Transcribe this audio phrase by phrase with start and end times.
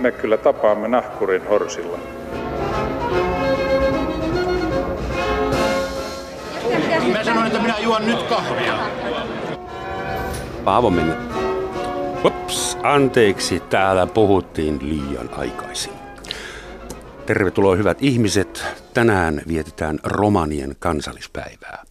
[0.00, 1.98] me kyllä tapaamme nahkurin horsilla.
[7.12, 8.78] Mä sanoin, että minä juon nyt kahvia.
[10.64, 11.16] Paavo mennä.
[12.24, 15.92] Ups, anteeksi, täällä puhuttiin liian aikaisin.
[17.26, 18.64] Tervetuloa hyvät ihmiset.
[18.94, 21.82] Tänään vietetään romanien kansallispäivää.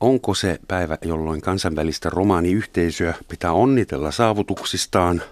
[0.00, 5.22] Onko se päivä, jolloin kansainvälistä romaaniyhteisöä pitää onnitella saavutuksistaan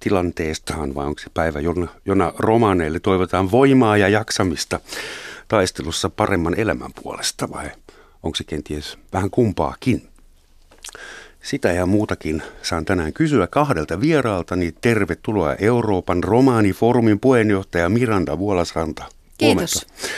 [0.00, 4.80] tilanteestaan, vai onko se päivä, jona, jona romaaneille toivotaan voimaa ja jaksamista
[5.48, 7.70] taistelussa paremman elämän puolesta, vai
[8.22, 10.08] onko se kenties vähän kumpaakin?
[11.42, 19.04] Sitä ja muutakin saan tänään kysyä kahdelta vieraalta, niin tervetuloa Euroopan romaanifoorumin puheenjohtaja Miranda Vuolasranta.
[19.38, 19.74] Kiitos.
[19.74, 20.08] Huomenta.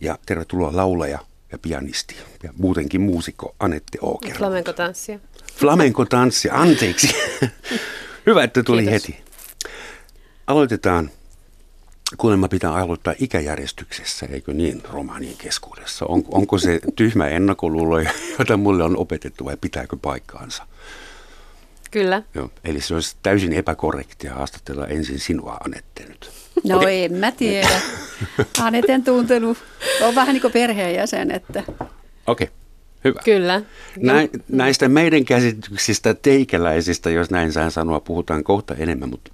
[0.00, 1.18] Ja tervetuloa laulaja
[1.52, 4.36] ja pianisti ja muutenkin muusikko Anette Ooker.
[4.36, 5.18] Flamenco-tanssia.
[5.56, 7.14] Flamenco-tanssia, anteeksi.
[8.26, 9.08] Hyvä, että tuli Kiitos.
[9.08, 9.24] heti.
[10.46, 11.10] Aloitetaan.
[12.16, 16.06] Kuulemma pitää aloittaa ikäjärjestyksessä, eikö niin, romaanien keskuudessa?
[16.06, 17.98] On, onko se tyhmä ennakkoluulo,
[18.38, 20.66] jota mulle on opetettu vai pitääkö paikkaansa?
[21.90, 22.22] Kyllä.
[22.34, 26.30] Joo, eli se olisi täysin epäkorrektia haastatella ensin sinua, Anette, nyt.
[26.64, 26.92] No okay.
[26.92, 27.80] en mä tiedä.
[28.62, 29.56] Aneten tuntelu
[30.02, 31.62] on vähän niin kuin perheenjäsen, että
[32.26, 32.48] Okei,
[33.04, 33.20] hyvä.
[33.24, 33.62] Kyllä.
[33.96, 39.30] Näin, näistä meidän käsityksistä teikäläisistä, jos näin saan sanoa, puhutaan kohta enemmän, mutta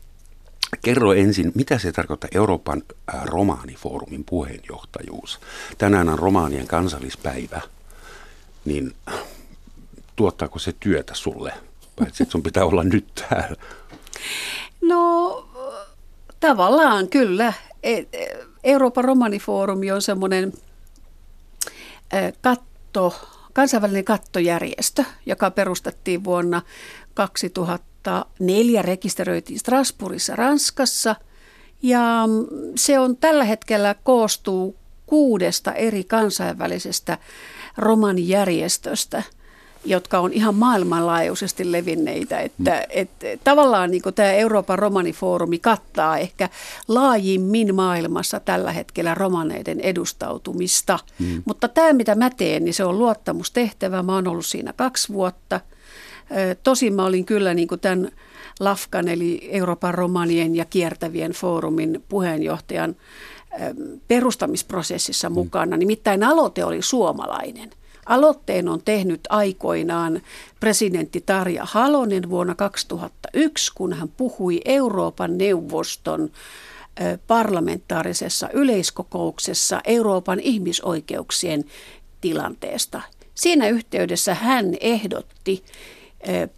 [0.84, 2.82] kerro ensin, mitä se tarkoittaa Euroopan
[3.14, 5.40] äh, romaanifoorumin puheenjohtajuus.
[5.78, 7.60] Tänään on romaanien kansallispäivä,
[8.64, 9.14] niin äh,
[10.16, 11.52] tuottaako se työtä sulle?
[12.00, 13.56] Vai sit sun pitää olla nyt täällä?
[14.80, 15.48] no
[16.40, 17.52] tavallaan kyllä.
[17.82, 20.52] E- e- Euroopan romanifoorumi on semmoinen
[22.12, 23.14] eh, katto,
[23.52, 26.62] kansainvälinen kattojärjestö, joka perustettiin vuonna
[27.14, 31.16] 2004, rekisteröitiin Strasbourgissa Ranskassa.
[31.82, 32.24] Ja
[32.76, 37.18] se on tällä hetkellä koostuu kuudesta eri kansainvälisestä
[37.76, 39.22] romanijärjestöstä,
[39.84, 42.40] jotka on ihan maailmanlaajuisesti levinneitä.
[42.40, 46.48] Että, että tavallaan niin tämä Euroopan romanifoorumi kattaa ehkä
[46.88, 50.98] laajimmin maailmassa tällä hetkellä romaneiden edustautumista.
[51.18, 51.42] Mm.
[51.44, 54.02] Mutta tämä, mitä mä teen, niin se on luottamustehtävä.
[54.02, 55.60] Mä oon ollut siinä kaksi vuotta.
[56.62, 58.10] Tosin mä olin kyllä niin kuin tämän
[58.60, 62.96] LAFKAN eli Euroopan romanien ja kiertävien foorumin puheenjohtajan
[64.08, 65.76] perustamisprosessissa mukana.
[65.76, 67.70] Nimittäin aloite oli suomalainen.
[68.08, 70.20] Aloitteen on tehnyt aikoinaan
[70.60, 76.30] presidentti Tarja Halonen vuonna 2001, kun hän puhui Euroopan neuvoston
[77.26, 81.64] parlamentaarisessa yleiskokouksessa Euroopan ihmisoikeuksien
[82.20, 83.00] tilanteesta.
[83.34, 85.64] Siinä yhteydessä hän ehdotti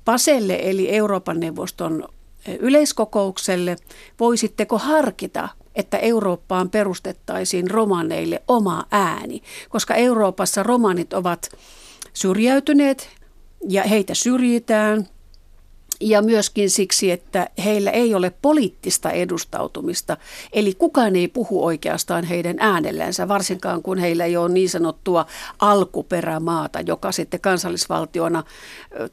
[0.04, 2.08] PASelle eli Euroopan neuvoston
[2.58, 3.76] yleiskokoukselle,
[4.20, 11.48] voisitteko harkita että Eurooppaan perustettaisiin romaneille oma ääni, koska Euroopassa romanit ovat
[12.12, 13.08] syrjäytyneet
[13.68, 15.08] ja heitä syrjitään.
[16.00, 20.16] Ja myöskin siksi, että heillä ei ole poliittista edustautumista,
[20.52, 25.26] eli kukaan ei puhu oikeastaan heidän äänellänsä, varsinkaan kun heillä ei ole niin sanottua
[25.58, 28.44] alkuperämaata, joka sitten kansallisvaltiona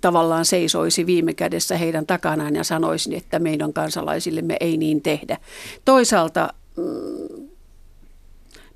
[0.02, 5.38] tavallaan seisoisi viime kädessä heidän takanaan ja sanoisi, että meidän kansalaisillemme ei niin tehdä.
[5.86, 7.48] Toisaalta mm,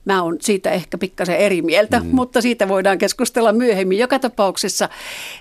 [0.05, 2.07] Mä oon siitä ehkä pikkasen eri mieltä, mm.
[2.15, 3.97] mutta siitä voidaan keskustella myöhemmin.
[3.97, 4.89] Joka tapauksessa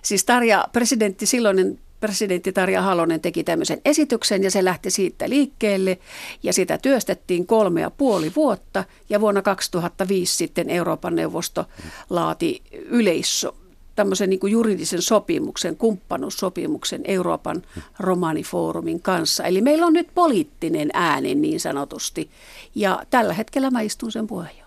[0.02, 5.98] siis Tarja, presidentti, silloinen presidentti Tarja Halonen teki tämmöisen esityksen ja se lähti siitä liikkeelle
[6.42, 11.64] ja sitä työstettiin kolme ja puoli vuotta ja vuonna 2005 sitten Euroopan neuvosto
[12.10, 13.56] laati yleisso
[13.96, 17.62] tämmöisen niin kuin juridisen sopimuksen, kumppanuussopimuksen Euroopan
[17.98, 19.44] romanifoorumin kanssa.
[19.44, 22.30] Eli meillä on nyt poliittinen ääni niin sanotusti
[22.74, 24.59] ja tällä hetkellä mä istun sen puheenjohtajana.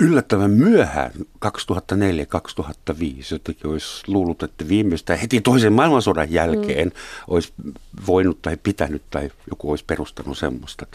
[0.00, 1.12] Yllättävän myöhään,
[1.46, 1.48] 2004-2005,
[3.30, 6.94] jotenkin olisi luullut, että viimeistään heti toisen maailmansodan jälkeen mm.
[7.28, 7.52] olisi
[8.06, 10.86] voinut tai pitänyt tai joku olisi perustanut semmoista.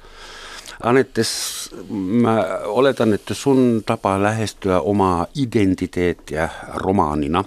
[0.84, 1.22] Anette,
[1.90, 7.44] mä oletan, että sun tapa lähestyä omaa identiteettiä romaanina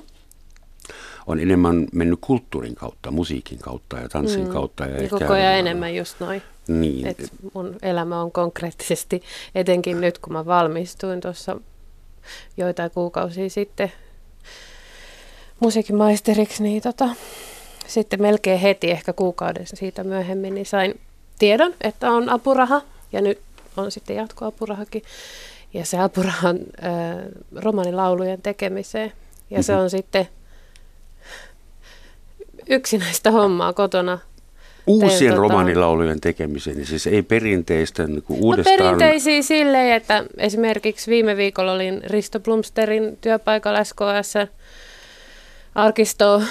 [1.26, 4.52] on enemmän mennyt kulttuurin kautta, musiikin kautta ja tanssin mm.
[4.52, 4.86] kautta.
[4.86, 6.42] Ja Ja koko ajan enemmän just noin.
[6.68, 9.22] Niin, Et mun elämä on konkreettisesti,
[9.54, 11.60] etenkin nyt kun mä valmistuin tuossa
[12.56, 13.92] joitain kuukausia sitten
[15.60, 17.08] musiikkimaisteriksi, niin tota,
[17.86, 21.00] sitten melkein heti, ehkä kuukauden siitä myöhemmin, niin sain
[21.38, 22.82] tiedon, että on apuraha.
[23.12, 23.40] Ja nyt
[23.76, 25.02] on sitten jatkoapurahakin.
[25.74, 29.12] Ja se apuraha on äh, romanilaulujen tekemiseen.
[29.50, 30.28] Ja se on sitten
[32.68, 34.18] yksinäistä hommaa kotona
[34.86, 38.76] Uusien tota- romanilaulujen tekemiseen, niin siis ei perinteisten niin kuin No uudestaan.
[38.78, 44.34] perinteisiä silleen, että esimerkiksi viime viikolla olin Risto Blumsterin työpaikalla SKS
[45.74, 46.44] arkistoon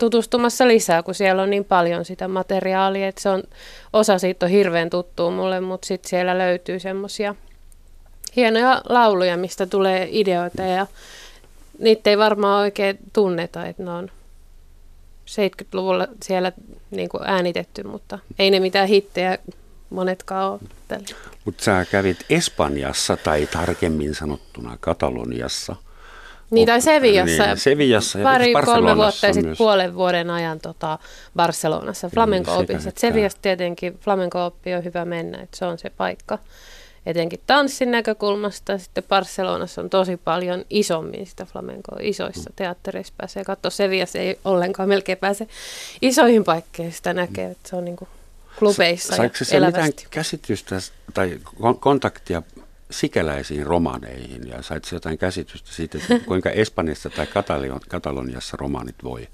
[0.00, 3.42] tutustumassa lisää, kun siellä on niin paljon sitä materiaalia, että se on,
[3.92, 7.34] osa siitä on hirveän tuttuu mulle, mutta sitten siellä löytyy semmoisia
[8.36, 10.86] hienoja lauluja, mistä tulee ideoita ja
[11.78, 14.10] niitä ei varmaan oikein tunneta, että ne on
[15.26, 16.52] 70-luvulla siellä
[16.90, 19.38] niin kuin äänitetty, mutta ei ne mitään hittejä
[19.90, 20.60] monetkaan ole.
[20.88, 21.06] tällä.
[21.44, 25.76] Mutta sä kävit Espanjassa tai tarkemmin sanottuna Kataloniassa.
[26.50, 27.46] Niin, tai Sevillassa.
[27.46, 30.98] Niin, Sevillassa ja Pari, kolme Barcelonassa vuotta ja sitten puolen vuoden ajan tota,
[31.36, 32.78] Barcelonassa flamenco-opissa.
[32.78, 36.38] sekä Et Sevillassa tietenkin flamenco-oppi on hyvä mennä, että se on se paikka.
[37.06, 38.78] Etenkin tanssin näkökulmasta.
[38.78, 41.98] Sitten Barcelonassa on tosi paljon isommin sitä flamencoa.
[42.00, 43.70] Isoissa teattereissa pääsee katsoa.
[43.70, 45.46] Sevillassa ei ollenkaan melkein pääse
[46.02, 47.50] isoihin paikkoihin sitä näkee.
[47.50, 48.08] Että se on niin kuin
[48.58, 50.76] klubeissa Saiko ja se mitään käsitystä
[51.14, 52.42] tai kon- kontaktia
[52.90, 58.96] sikäläisiin romaneihin ja sait sä jotain käsitystä siitä, että kuinka Espanjassa tai Katalon- Kataloniassa romanit
[59.04, 59.28] voi?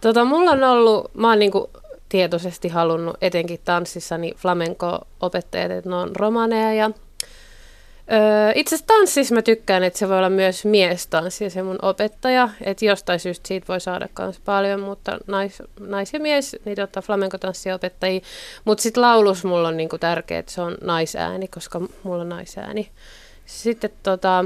[0.00, 1.70] Tota, mulla on ollut, mä oon niinku
[2.12, 6.90] tietoisesti halunnut etenkin tanssissa niin flamenco-opettajat, että ne on romaneja ja
[8.12, 11.78] Öö, itse asiassa tanssissa mä tykkään, että se voi olla myös miestanssi ja se mun
[11.82, 16.82] opettaja, että jostain syystä siitä voi saada myös paljon, mutta nais, nais ja mies, niitä
[16.82, 18.20] ottaa flamenco-tanssia opettajia,
[18.64, 22.90] mutta sitten laulus mulla on niinku tärkeää, että se on naisääni, koska mulla on naisääni.
[23.46, 24.44] Sitten tota,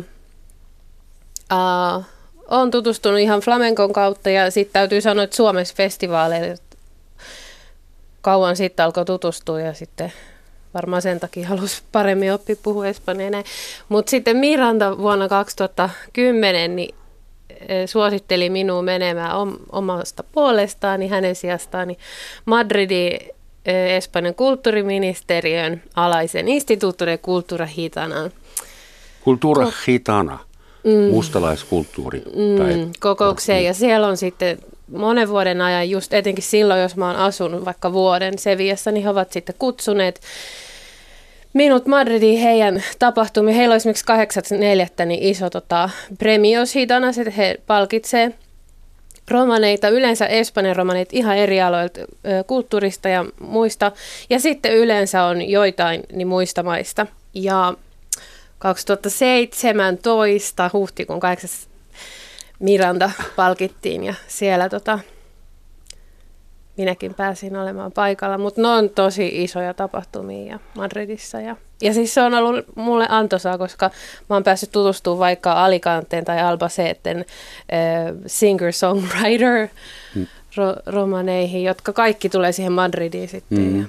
[1.53, 2.05] uh,
[2.51, 6.57] olen tutustunut ihan flamenkon kautta ja sitten täytyy sanoa, että Suomessa festivaaleille
[8.27, 10.13] kauan sitten alkoi tutustua ja sitten
[10.75, 13.45] varmaan sen takia halusi paremmin oppia puhua espanjaa näin.
[13.89, 16.95] Mutta sitten Miranda vuonna 2010 niin
[17.69, 21.99] eh, suositteli minua menemään om- omasta puolestaan, niin hänen sijastaan niin
[22.45, 23.19] Madridin
[23.67, 28.31] eh, Espanjan kulttuuriministeriön alaisen Instituto de Cultura Hitanaan
[29.25, 30.39] Kultura gitana,
[31.11, 32.23] mustalaiskulttuuri.
[32.59, 34.59] Tai, mm, kokoukseen ja siellä on sitten
[34.93, 39.11] monen vuoden ajan, just etenkin silloin, jos mä oon asunut vaikka vuoden Seviassa, niin he
[39.11, 40.21] ovat sitten kutsuneet
[41.53, 43.57] minut Madridiin heidän tapahtumiin.
[43.57, 44.05] Heillä on esimerkiksi
[45.01, 45.07] 8.4.
[45.07, 48.33] niin iso tota, premio siitä, että he palkitsee
[49.31, 52.01] romaneita, yleensä Espanjan romaneita ihan eri aloilta,
[52.47, 53.93] kulttuurista ja muista.
[54.31, 57.07] Ja sitten yleensä on joitain niin muista maista.
[57.35, 57.75] Ja
[58.59, 61.51] 2017 huhtikuun 8.
[62.59, 64.99] Miranda palkittiin ja siellä tota,
[66.77, 71.41] minäkin pääsin olemaan paikalla, mutta ne on tosi isoja tapahtumia ja Madridissa.
[71.41, 73.91] Ja, ja siis se on ollut mulle antoisaa, koska
[74.31, 77.25] mä oon päässyt tutustumaan vaikka Alicanteen tai Albaceeten äh,
[78.27, 79.69] singer-songwriter
[80.57, 83.59] ro- romaneihin, jotka kaikki tulee siihen Madridiin sitten.
[83.59, 83.81] Mm.
[83.81, 83.87] Ja,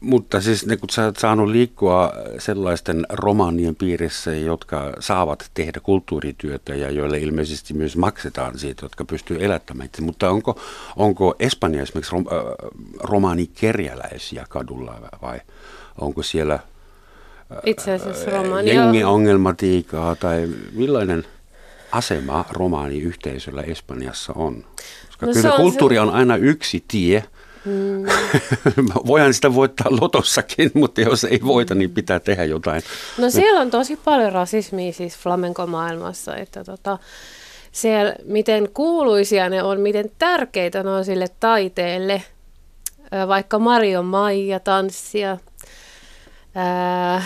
[0.00, 6.74] Mutta siis ne, kun sä oot saanut liikkua sellaisten romanien piirissä, jotka saavat tehdä kulttuurityötä
[6.74, 10.02] ja joille ilmeisesti myös maksetaan siitä, jotka pystyy elättämään itse.
[10.02, 10.60] Mutta onko,
[10.96, 12.70] onko Espanja esimerkiksi rom, äh,
[13.02, 15.40] romanikerjäläisiä kadulla vai
[16.00, 16.58] onko siellä
[17.64, 21.24] itse asiassa romania jengiongelmatiikkaa tai millainen
[21.92, 24.64] asema romaaniyhteisöllä Espanjassa on?
[25.06, 27.24] Koska No no se kyllä on kulttuuri on aina yksi tie.
[27.66, 28.04] Mm.
[29.06, 32.82] Voihan sitä voittaa lotossakin, mutta jos ei voita, niin pitää tehdä jotain.
[33.18, 36.98] No siellä on tosi paljon rasismia siis flamenco-maailmassa, että tota,
[37.72, 42.22] siellä, miten kuuluisia ne on, miten tärkeitä ne on sille taiteelle,
[43.28, 45.38] vaikka Mario Maija tanssia.
[46.54, 47.22] Ää,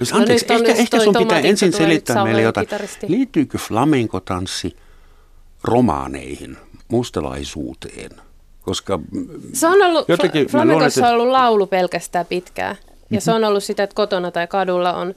[0.00, 2.66] Jos No anteeksi, on ehkä, ehkä sun pitää ensin selittää meille jotain.
[2.66, 3.06] kitaristi.
[3.10, 4.76] Liittyykö flamenkotanssi
[5.64, 6.56] romaaneihin,
[6.88, 8.10] mustalaisuuteen?
[8.68, 9.00] Koska
[9.52, 10.58] se on ollut, Jotenkin että-
[11.08, 12.76] on ollut laulu pelkästään pitkään.
[13.10, 15.14] Ja se on ollut sitä, että kotona tai kadulla on,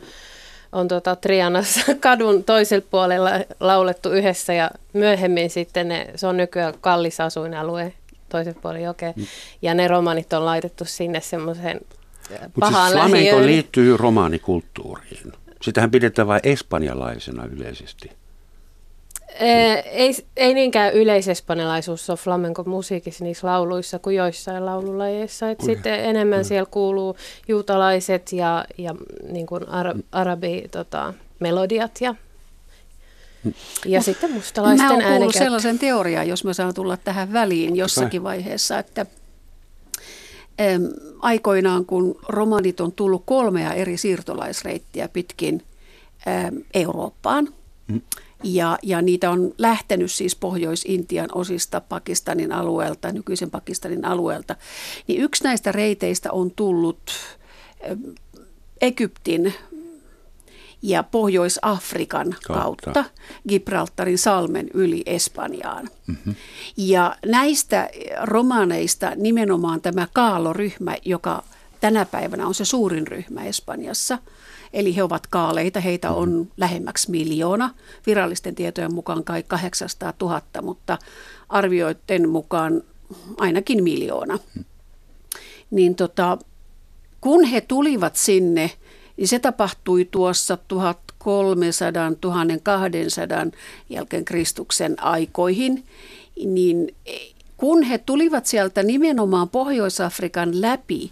[0.71, 3.29] on tota Trianassa kadun toisella puolella
[3.59, 7.93] laulettu yhdessä ja myöhemmin sitten ne, se on nykyään kallis asuinalue
[8.29, 9.13] toisella puolella jokea.
[9.61, 11.79] Ja ne romanit on laitettu sinne semmoiseen
[12.29, 13.45] Mutta siis pahaan flamenco lähiöön.
[13.45, 15.33] liittyy romaanikulttuuriin.
[15.61, 18.11] Sitähän pidetään vain espanjalaisena yleisesti.
[19.39, 25.49] Ee, ei, ei niinkään yleisespanjalaisuus ole flamenco musiikissa niissä lauluissa kuin joissain laululajeissa.
[25.49, 28.95] Et sitten enemmän siellä kuuluu juutalaiset ja, ja
[29.31, 32.15] niin kuin ara, arabi tota, melodiat ja,
[33.85, 38.23] ja sitten mustalaisten Mä oon kuullut sellaisen teorian, jos mä saan tulla tähän väliin jossakin
[38.23, 39.05] vaiheessa, että
[40.57, 40.81] em,
[41.19, 45.63] aikoinaan kun romanit on tullut kolmea eri siirtolaisreittiä pitkin
[46.25, 47.47] em, Eurooppaan,
[48.43, 54.55] Ja, ja niitä on lähtenyt siis Pohjois-Intian osista Pakistanin alueelta, nykyisen Pakistanin alueelta.
[55.07, 57.11] Niin yksi näistä reiteistä on tullut
[58.81, 59.53] Egyptin
[60.81, 63.05] ja Pohjois-Afrikan kautta, kautta
[63.49, 65.89] Gibraltarin salmen yli Espanjaan.
[66.07, 66.35] Mm-hmm.
[66.77, 67.89] Ja näistä
[68.21, 71.43] romaaneista nimenomaan tämä kaaloryhmä, joka
[71.79, 74.17] tänä päivänä on se suurin ryhmä Espanjassa,
[74.73, 76.51] eli he ovat kaaleita, heitä on mm-hmm.
[76.57, 77.69] lähemmäksi miljoona,
[78.05, 80.97] virallisten tietojen mukaan kai 800 000, mutta
[81.49, 82.83] arvioiden mukaan
[83.37, 84.35] ainakin miljoona.
[84.35, 84.65] Mm-hmm.
[85.71, 86.37] Niin tota,
[87.21, 88.71] kun he tulivat sinne–
[89.21, 93.47] niin se tapahtui tuossa 1300, 1200
[93.89, 95.83] jälkeen Kristuksen aikoihin,
[96.45, 96.95] niin
[97.57, 101.11] kun he tulivat sieltä nimenomaan Pohjois-Afrikan läpi,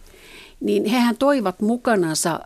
[0.60, 2.39] niin hehän toivat mukanansa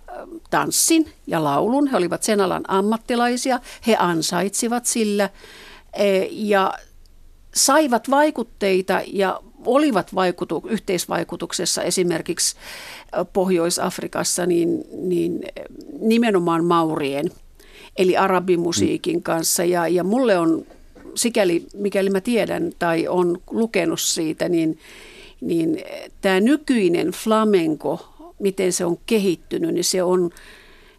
[0.49, 1.87] tanssin ja laulun.
[1.87, 5.29] He olivat sen alan ammattilaisia, he ansaitsivat sillä
[6.31, 6.73] ja
[7.55, 12.55] saivat vaikutteita ja olivat vaikutu, yhteisvaikutuksessa esimerkiksi
[13.33, 15.43] Pohjois-Afrikassa niin, niin
[15.99, 17.31] nimenomaan maurien
[17.97, 19.63] eli arabimusiikin kanssa.
[19.63, 20.65] Ja, ja mulle on,
[21.15, 24.79] sikäli mikäli mä tiedän tai on lukenut siitä, niin,
[25.47, 25.83] niin
[26.21, 28.09] tämä nykyinen flamenco,
[28.39, 30.29] miten se on kehittynyt, niin se on,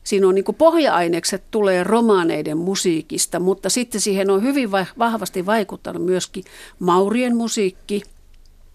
[0.04, 6.44] siinä on niin pohja-ainekset tulee romaaneiden musiikista, mutta sitten siihen on hyvin vahvasti vaikuttanut myöskin
[6.78, 8.02] maurien musiikki–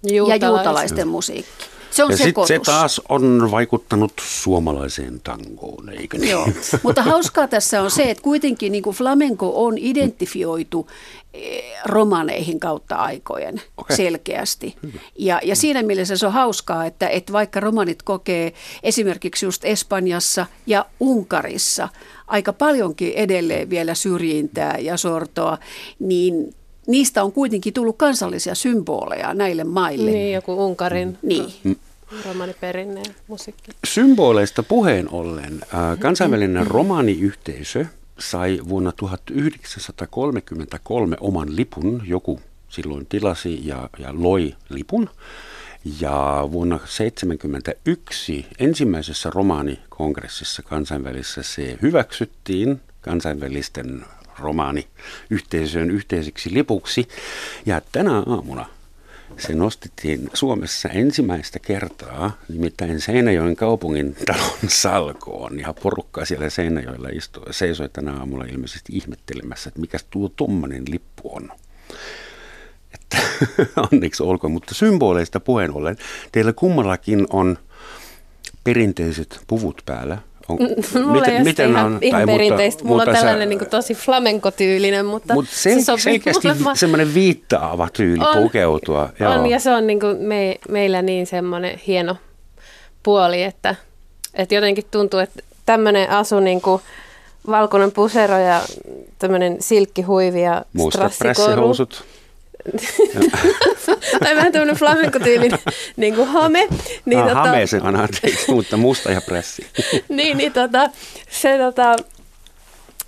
[0.03, 1.65] ja juutalaisten musiikki.
[1.99, 6.31] Se on ja se, se taas on vaikuttanut suomalaiseen tangoon, eikö niin?
[6.31, 6.47] Joo,
[6.83, 10.87] mutta hauskaa tässä on se, että kuitenkin niin kuin flamenco on identifioitu
[11.33, 13.97] eh, romaneihin kautta aikojen okay.
[13.97, 14.75] selkeästi.
[15.17, 18.53] Ja, ja siinä mielessä se on hauskaa, että, että vaikka romanit kokee
[18.83, 21.89] esimerkiksi just Espanjassa ja Unkarissa
[22.27, 25.57] aika paljonkin edelleen vielä syrjintää ja sortoa,
[25.99, 26.55] niin
[26.87, 30.11] niistä on kuitenkin tullut kansallisia symboleja näille maille.
[30.11, 31.53] Niin, joku Unkarin niin.
[32.11, 32.17] Mm.
[32.25, 33.71] romaniperinne musiikki.
[33.87, 37.85] Symboleista puheen ollen, äh, kansainvälinen romaaniyhteisö
[38.19, 45.09] sai vuonna 1933 oman lipun, joku silloin tilasi ja, ja loi lipun.
[46.01, 54.05] Ja vuonna 1971 ensimmäisessä romaanikongressissa kansainvälisessä se hyväksyttiin kansainvälisten
[54.39, 57.07] romaaniyhteisön yhteiseksi lipuksi.
[57.65, 58.65] Ja tänä aamuna
[59.39, 65.59] se nostettiin Suomessa ensimmäistä kertaa, nimittäin Seinäjoen kaupungin talon salkoon.
[65.59, 71.35] Ja porukka siellä Seinäjoella istui, seisoi tänä aamulla ilmeisesti ihmettelemässä, että mikä tuo tuommoinen lippu
[71.35, 71.51] on.
[72.93, 73.17] Että
[73.91, 75.97] onneksi olkoon, mutta symboleista puheen ollen,
[76.31, 77.57] teillä kummallakin on
[78.63, 80.17] perinteiset puvut päällä.
[80.49, 80.57] On,
[81.05, 82.83] Mulla miten, ei miten ihan, on, ihan perinteistä.
[82.83, 86.75] Mulla mutta, on tällainen sä, niin kuin tosi flamenco-tyylinen, mutta mut se siis selkeästi mulle.
[86.75, 89.09] semmoinen viittaava tyyli on, pukeutua.
[89.19, 89.33] Joo.
[89.33, 92.15] On, ja se on niin kuin me, meillä niin semmoinen hieno
[93.03, 93.75] puoli, että,
[94.33, 96.81] että jotenkin tuntuu, että tämmöinen asu niin kuin
[97.47, 98.61] valkoinen pusero ja
[99.19, 102.03] tämmöinen silkkihuivi ja Mustat pressihousut.
[104.23, 105.59] tai vähän tämmöinen flamenco-tyylinen
[105.97, 106.67] niin kuin hame.
[107.05, 107.39] Niin, ah, tota...
[107.39, 109.65] Hame se on, anteeksi, mutta musta ja pressi.
[110.09, 110.89] niin, niin tota,
[111.29, 111.95] se, tota,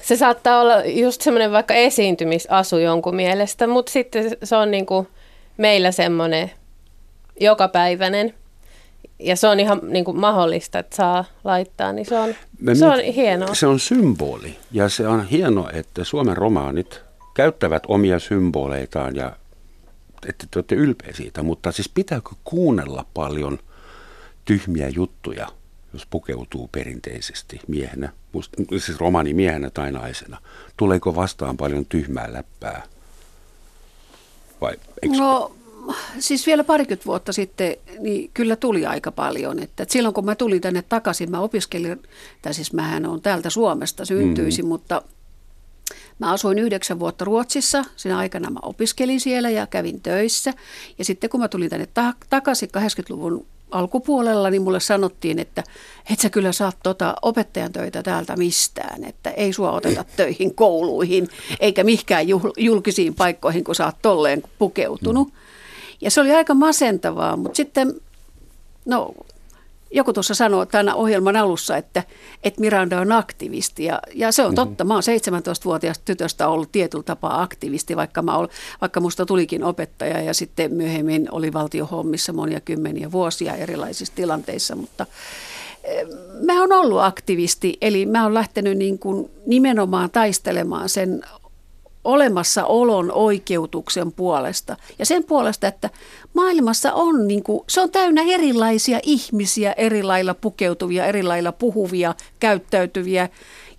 [0.01, 5.07] se saattaa olla just semmoinen vaikka esiintymisasu jonkun mielestä, mutta sitten se on niin kuin
[5.57, 6.51] meillä semmoinen
[7.39, 8.33] jokapäiväinen.
[9.19, 12.35] Ja se on ihan niin kuin mahdollista, että saa laittaa, niin se on,
[12.73, 13.55] se on hienoa.
[13.55, 17.01] Se on symboli ja se on hienoa, että Suomen romaanit
[17.33, 19.31] käyttävät omia symboleitaan ja
[20.29, 23.59] että te olette ylpeä siitä, mutta siis pitääkö kuunnella paljon
[24.45, 25.47] tyhmiä juttuja,
[25.93, 28.09] jos pukeutuu perinteisesti miehenä,
[28.77, 28.97] siis
[29.33, 30.37] miehenä tai naisena?
[30.77, 32.83] Tuleeko vastaan paljon tyhmää läppää?
[34.61, 35.17] Vai eikö...
[35.17, 35.55] No
[36.19, 39.59] siis vielä parikymmentä vuotta sitten, niin kyllä tuli aika paljon.
[39.59, 42.03] Että, että silloin kun mä tulin tänne takaisin, mä opiskelin,
[42.41, 44.69] tai siis mähän on täältä Suomesta syntyisin, mm.
[44.69, 45.01] mutta
[46.21, 47.85] Mä asuin yhdeksän vuotta Ruotsissa.
[47.95, 50.53] Siinä aikana mä opiskelin siellä ja kävin töissä.
[50.97, 55.63] Ja sitten kun mä tulin tänne ta- takaisin 80-luvun alkupuolella, niin mulle sanottiin, että
[56.13, 61.27] et sä kyllä saat tota opettajan töitä täältä mistään, että ei sua oteta töihin kouluihin
[61.59, 62.25] eikä mihinkään
[62.57, 65.27] julkisiin paikkoihin, kun sä oot tolleen pukeutunut.
[65.27, 65.33] Mm.
[66.01, 68.01] Ja se oli aika masentavaa, mutta sitten
[68.85, 69.13] no
[69.91, 72.03] joku tuossa sanoi tämän ohjelman alussa, että,
[72.43, 74.55] että Miranda on aktivisti ja, ja se on mm-hmm.
[74.55, 74.83] totta.
[74.83, 78.47] Mä oon 17-vuotias tytöstä ollut tietyllä tapaa aktivisti, vaikka, mä ol,
[78.81, 85.05] vaikka musta tulikin opettaja ja sitten myöhemmin oli valtiohommissa monia kymmeniä vuosia erilaisissa tilanteissa, mutta
[85.83, 86.05] eh,
[86.45, 91.21] mä oon ollut aktivisti, eli mä oon lähtenyt niin kuin nimenomaan taistelemaan sen
[92.03, 95.89] olemassaolon oikeutuksen puolesta ja sen puolesta, että
[96.33, 102.15] maailmassa on, niin kuin, se on täynnä erilaisia ihmisiä, eri lailla pukeutuvia, eri lailla puhuvia,
[102.39, 103.29] käyttäytyviä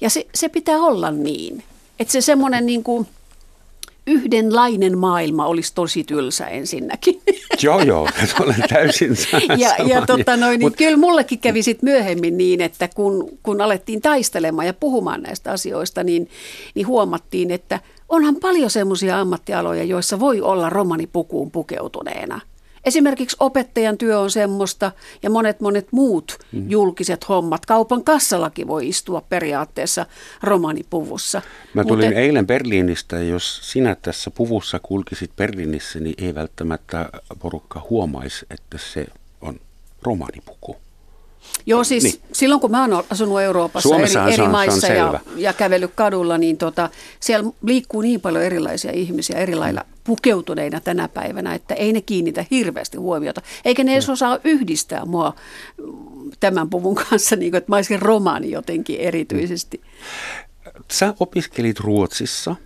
[0.01, 1.65] ja se, se pitää olla niin.
[1.99, 3.07] Että se semmoinen niin kuin,
[4.07, 7.21] yhdenlainen maailma olisi tosi tylsä ensinnäkin.
[7.63, 8.09] Joo, joo,
[8.41, 9.17] olen täysin
[9.59, 10.77] Ja, ja tota noin, niin Mut...
[10.77, 16.05] kyllä mullekin kävi sit myöhemmin niin, että kun, kun alettiin taistelemaan ja puhumaan näistä asioista,
[16.05, 16.29] niin,
[16.75, 22.41] niin huomattiin, että onhan paljon semmoisia ammattialoja, joissa voi olla romanipukuun pukeutuneena–
[22.85, 26.71] Esimerkiksi opettajan työ on semmoista ja monet monet muut mm.
[26.71, 27.67] julkiset hommat.
[27.67, 30.07] Kaupan kassallakin voi istua periaatteessa
[30.43, 31.43] romanipuvussa.
[31.75, 37.11] Mä tulin Mut eilen Berliinistä ja jos sinä tässä puvussa kulkisit Berliinissä, niin ei välttämättä
[37.39, 39.07] porukka huomaisi, että se
[39.41, 39.61] on
[40.03, 40.77] romanipuku.
[41.67, 42.15] Joo, siis niin.
[42.33, 46.39] silloin kun mä oon asunut Euroopassa Suomessa eri, eri on, maissa ja, ja kävellyt kadulla,
[46.39, 51.93] niin tota, siellä liikkuu niin paljon erilaisia ihmisiä eri lailla pukeutuneina tänä päivänä, että ei
[51.93, 53.43] ne kiinnitä hirveästi huomiota.
[53.65, 54.13] Eikä ne edes mm.
[54.13, 55.35] osaa yhdistää mua
[56.41, 59.81] tämän puvun kanssa, niin kuin, että mä olisin romaani jotenkin erityisesti.
[60.91, 62.57] Sä opiskelit Ruotsissa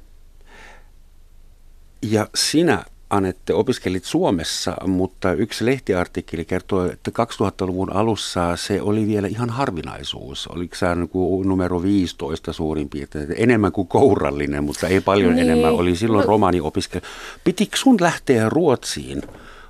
[2.02, 9.26] ja sinä Anette, opiskelit Suomessa, mutta yksi lehtiartikkeli kertoo, että 2000-luvun alussa se oli vielä
[9.26, 10.46] ihan harvinaisuus.
[10.46, 13.34] Oliko se niin numero 15 suurin piirtein?
[13.36, 15.50] Enemmän kuin kourallinen, mutta ei paljon niin.
[15.50, 15.72] enemmän.
[15.72, 16.28] Oli silloin no.
[16.28, 17.04] romaaniopiskelu.
[17.44, 19.22] Pitikö sun lähteä Ruotsiin?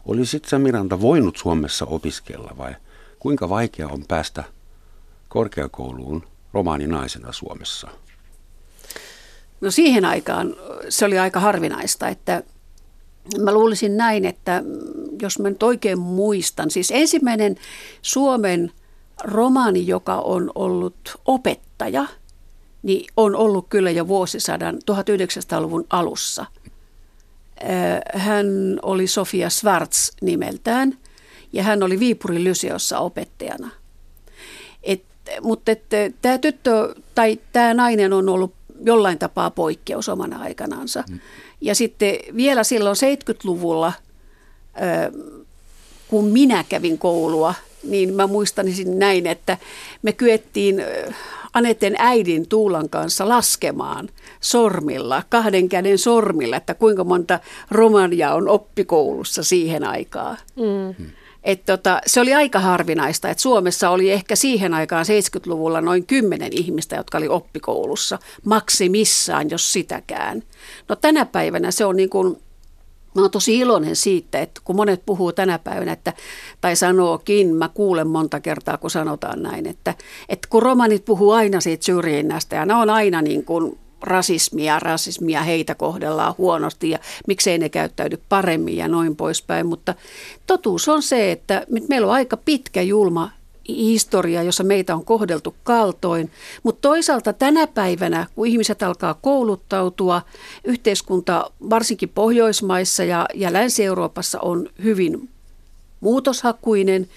[0.07, 2.75] Olisit sä Miranda voinut Suomessa opiskella vai
[3.19, 4.45] kuinka vaikea on päästä
[5.29, 7.89] korkeakouluun romaaninaisena Suomessa?
[9.61, 10.55] No siihen aikaan
[10.89, 12.43] se oli aika harvinaista, että
[13.39, 14.63] Mä luulisin näin, että
[15.23, 17.57] jos mä nyt oikein muistan, siis ensimmäinen
[18.03, 18.73] Suomen
[19.25, 22.07] romaani, joka on ollut opettaja,
[22.83, 26.47] niin on ollut kyllä jo vuosisadan 1900-luvun alussa.
[28.15, 28.47] Hän
[28.83, 30.99] oli Sofia Schwarz nimeltään
[31.53, 33.71] ja hän oli Viipurin Lyseossa opettajana.
[34.83, 35.03] Et,
[35.43, 35.73] mutta
[36.23, 41.05] tämä tyttö tai tämä nainen on ollut jollain tapaa poikkeus omana aikanansa.
[41.11, 41.21] Mm.
[41.61, 43.93] Ja sitten vielä silloin 70-luvulla,
[46.09, 49.59] kun minä kävin koulua, niin mä muistanisin näin, että
[50.03, 50.83] me kyettiin
[51.53, 54.09] Anetten äidin Tuulan kanssa laskemaan
[54.41, 57.41] sormilla, kahden käden sormilla, että kuinka monta
[57.71, 60.39] romania on oppikoulussa siihen aikaan.
[60.57, 61.07] Mm.
[61.47, 66.53] Et tota, se oli aika harvinaista, että Suomessa oli ehkä siihen aikaan 70-luvulla noin kymmenen
[66.53, 70.43] ihmistä, jotka oli oppikoulussa, maksimissaan, jos sitäkään.
[70.89, 72.37] No tänä päivänä se on niin kuin
[73.15, 76.13] Mä oon tosi iloinen siitä, että kun monet puhuu tänä päivänä, että,
[76.61, 79.95] tai sanookin, mä kuulen monta kertaa, kun sanotaan näin, että,
[80.29, 85.43] että kun romanit puhuu aina siitä syrjinnästä ja ne on aina niin kuin rasismia, rasismia,
[85.43, 89.67] heitä kohdellaan huonosti ja miksei ne käyttäydy paremmin ja noin poispäin.
[89.67, 89.95] Mutta
[90.47, 93.31] totuus on se, että meillä on aika pitkä julma
[93.69, 96.31] historia, jossa meitä on kohdeltu kaltoin,
[96.63, 100.23] mutta toisaalta tänä päivänä, kun ihmiset alkaa kouluttautua,
[100.65, 105.29] yhteiskunta varsinkin Pohjoismaissa ja, ja Länsi-Euroopassa on hyvin
[106.01, 107.09] muutoshakuinen,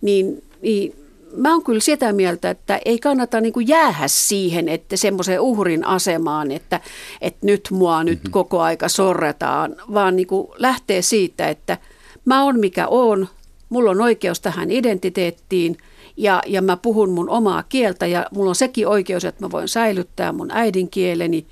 [0.00, 4.96] niin, niin mä oon kyllä sitä mieltä, että ei kannata niin kuin jäähä siihen, että
[4.96, 6.80] semmoiseen uhrin asemaan, että,
[7.20, 8.30] että nyt mua nyt mm-hmm.
[8.30, 11.78] koko aika sorretaan, vaan niin kuin lähtee siitä, että
[12.24, 13.28] mä oon mikä oon,
[13.68, 15.76] mulla on oikeus tähän identiteettiin
[16.16, 19.68] ja, ja mä puhun mun omaa kieltä ja mulla on sekin oikeus, että mä voin
[19.68, 21.46] säilyttää mun äidinkieleni.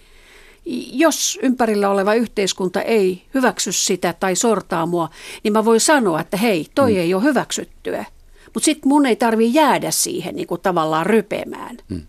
[0.93, 5.09] Jos ympärillä oleva yhteiskunta ei hyväksy sitä tai sortaa mua,
[5.45, 6.99] niin mä voin sanoa, että hei, toi mm.
[6.99, 8.05] ei ole hyväksyttyä.
[8.57, 11.77] Mutta sitten mun ei tarvi jäädä siihen niin kuin tavallaan rypemään.
[11.90, 12.03] Hmm.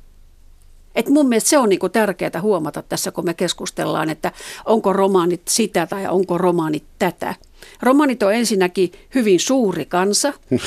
[0.96, 4.32] Et mun mielestä se on niin kuin tärkeää huomata tässä, kun me keskustellaan, että
[4.66, 7.36] onko romaanit sitä tai onko romaanit tätä.
[7.82, 10.34] Romaanit on ensinnäkin hyvin suuri kansa.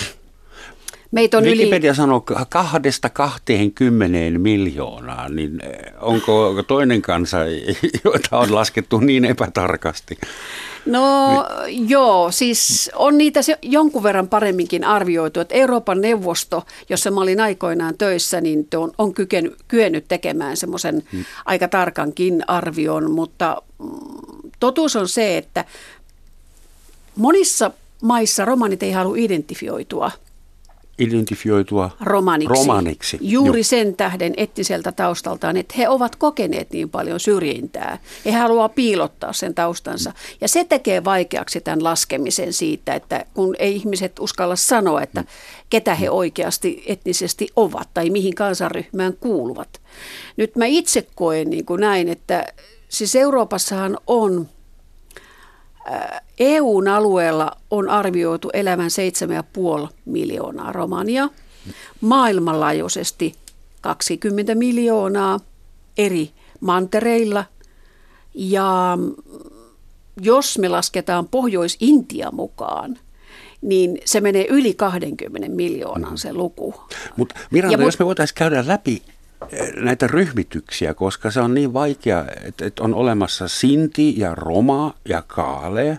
[1.10, 1.96] Meitä on Wikipedia yli...
[1.96, 7.38] sanoo kahdesta kahteen kymmeneen miljoonaa, niin eh, onko toinen kansa,
[8.04, 10.18] joita on laskettu niin epätarkasti?
[10.86, 11.88] No niin.
[11.88, 17.40] joo, siis on niitä se jonkun verran paremminkin arvioitu, että Euroopan neuvosto, jossa mä olin
[17.40, 21.24] aikoinaan töissä, niin on, on kyken, kyennyt tekemään semmoisen hmm.
[21.44, 23.88] aika tarkankin arvion, mutta mm,
[24.60, 25.64] totuus on se, että
[27.16, 27.70] monissa
[28.02, 30.10] maissa romanit ei halua identifioitua
[31.00, 32.54] identifioitua romaniksi.
[32.54, 33.18] romaniksi.
[33.20, 33.64] Juuri Joo.
[33.64, 37.98] sen tähden etniseltä taustaltaan, että he ovat kokeneet niin paljon syrjintää.
[38.24, 40.12] He haluaa piilottaa sen taustansa.
[40.40, 45.24] Ja se tekee vaikeaksi tämän laskemisen siitä, että kun ei ihmiset uskalla sanoa, että
[45.70, 49.80] ketä he oikeasti etnisesti ovat tai mihin kansanryhmään kuuluvat.
[50.36, 52.46] Nyt mä itse koen niin kuin näin, että
[52.88, 54.48] siis Euroopassahan on
[56.38, 58.90] EUn alueella on arvioitu elävän
[59.84, 61.28] 7,5 miljoonaa romania.
[62.00, 63.34] Maailmanlaajuisesti
[63.80, 65.40] 20 miljoonaa
[65.98, 67.44] eri mantereilla.
[68.34, 68.98] Ja
[70.20, 72.98] jos me lasketaan Pohjois-Intia mukaan,
[73.62, 76.74] niin se menee yli 20 miljoonan se luku.
[77.16, 79.02] Mutta Miranda, Ja mut- jos me voitaisiin käydä läpi
[79.76, 85.22] näitä ryhmityksiä, koska se on niin vaikea, että, että on olemassa Sinti ja Roma ja
[85.26, 85.98] Kaale.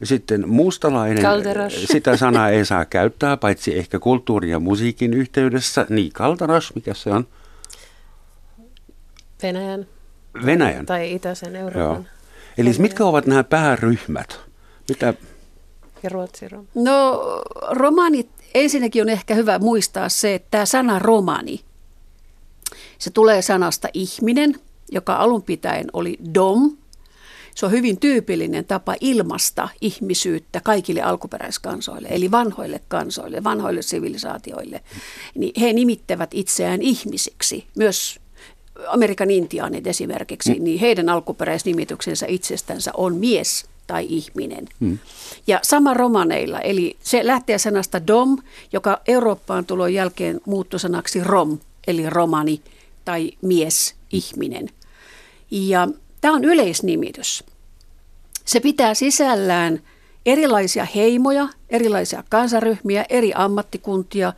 [0.00, 1.74] Ja sitten mustalainen, Kaldaras.
[1.74, 5.86] eh, sitä sanaa ei saa käyttää, paitsi ehkä kulttuurin ja musiikin yhteydessä.
[5.88, 7.26] Niin, kaltaras, mikä se on?
[9.42, 9.86] Venäjän
[10.46, 10.86] Venäjän.
[10.86, 11.62] tai itäisen Joo.
[11.62, 12.08] Euroopan
[12.58, 14.40] Eli siis mitkä ovat nämä pääryhmät?
[14.88, 15.14] Mitä,
[16.02, 16.64] ja Ruotsin Roma.
[16.74, 17.20] No
[17.70, 21.60] romanit, ensinnäkin on ehkä hyvä muistaa se, että tämä sana romani,
[23.02, 24.54] se tulee sanasta ihminen,
[24.92, 26.76] joka alun pitäen oli dom.
[27.54, 34.80] Se on hyvin tyypillinen tapa ilmasta ihmisyyttä kaikille alkuperäiskansoille, eli vanhoille kansoille, vanhoille sivilisaatioille.
[35.34, 38.20] Niin he nimittävät itseään ihmisiksi, myös
[38.88, 44.68] Amerikan intiaanit esimerkiksi, niin heidän alkuperäisnimityksensä itsestänsä on mies tai ihminen.
[45.46, 48.38] Ja sama romaneilla, eli se lähtee sanasta dom,
[48.72, 52.62] joka Eurooppaan tulon jälkeen muuttui sanaksi rom, eli romani
[53.04, 54.68] tai mies, ihminen.
[55.50, 55.88] Ja
[56.20, 57.44] tämä on yleisnimitys.
[58.44, 59.80] Se pitää sisällään
[60.26, 64.32] erilaisia heimoja, erilaisia kansaryhmiä, eri ammattikuntia,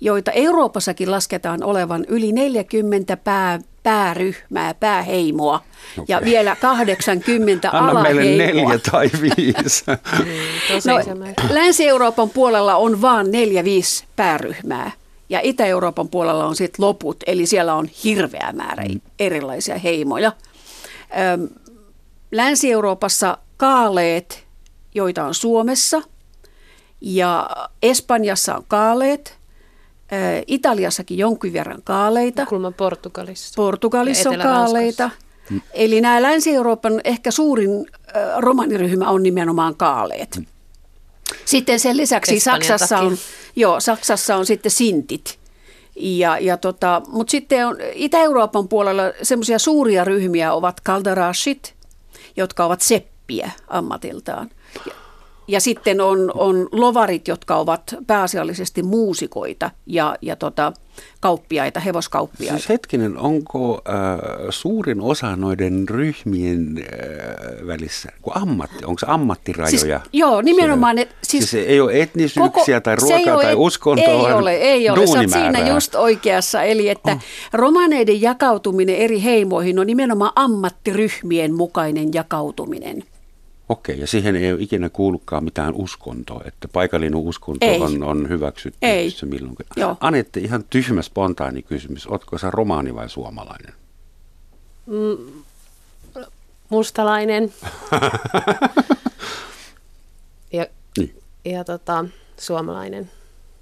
[0.00, 5.64] joita Euroopassakin lasketaan olevan yli 40 pää, pääryhmää, pääheimoa
[6.08, 6.30] ja Okei.
[6.30, 8.46] vielä 80 anna meille alaheimoa.
[8.46, 9.84] neljä tai viisi.
[10.72, 10.98] Tosi No.
[11.50, 14.90] Länsi-Euroopan puolella on vain neljä, viisi pääryhmää
[15.28, 18.84] ja Itä-Euroopan puolella on sitten loput, eli siellä on hirveä määrä
[19.18, 20.32] erilaisia heimoja.
[22.32, 24.46] Länsi-Euroopassa kaaleet,
[24.94, 26.02] joita on Suomessa,
[27.00, 27.50] ja
[27.82, 29.38] Espanjassa on kaaleet,
[30.46, 32.46] Italiassakin jonkin verran kaaleita.
[32.46, 33.52] Kulma Portugalissa.
[33.56, 35.10] Portugalissa Ja on kaaleita.
[35.72, 37.86] Eli nämä Länsi-Euroopan ehkä suurin
[38.36, 40.40] romaniryhmä on nimenomaan kaaleet.
[41.48, 43.16] Sitten sen lisäksi Saksassa on,
[43.56, 45.38] joo, Saksassa on sitten sintit.
[45.96, 51.74] Ja, ja tota, Mutta sitten on Itä-Euroopan puolella semmoisia suuria ryhmiä ovat kaldarashit,
[52.36, 54.50] jotka ovat seppiä ammatiltaan.
[54.86, 54.92] Ja,
[55.48, 60.72] ja sitten on, on lovarit, jotka ovat pääasiallisesti muusikoita ja, ja tota,
[61.20, 62.58] kauppiaita, hevoskauppiaita.
[62.58, 63.94] Siis hetkinen, onko äh,
[64.50, 69.70] suurin osa noiden ryhmien äh, välissä kun ammatti, onko se ammattirajoja?
[69.70, 70.96] Siis, joo, nimenomaan.
[70.96, 74.54] Ne, siis, siis ei ole etnisyyksiä tai se ei ruokaa ole tai uskontoa, Ei ole,
[74.54, 75.06] ei ole.
[75.06, 76.62] Sä oot siinä just oikeassa.
[76.62, 77.22] Eli että oh.
[77.52, 83.02] romaneiden jakautuminen eri heimoihin on nimenomaan ammattiryhmien mukainen jakautuminen.
[83.68, 87.80] Okei, ja siihen ei ole ikinä kuullutkaan mitään uskontoa, että paikallinen uskonto Ei.
[87.80, 89.04] on, on hyväksytty Ei.
[89.04, 89.66] missä milloinkin.
[89.76, 89.96] Joo.
[90.00, 92.06] Anette, ihan tyhmä spontaani kysymys.
[92.06, 93.74] Ootko sä romaani vai suomalainen?
[96.68, 97.52] Mustalainen.
[100.52, 100.66] ja
[100.98, 101.22] Niin.
[101.44, 102.04] ja tota,
[102.40, 103.10] suomalainen.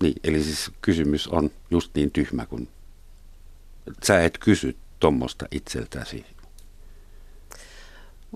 [0.03, 2.69] Niin, eli siis kysymys on just niin tyhmä, kun
[4.05, 6.25] sä et kysy tuommoista itseltäsi.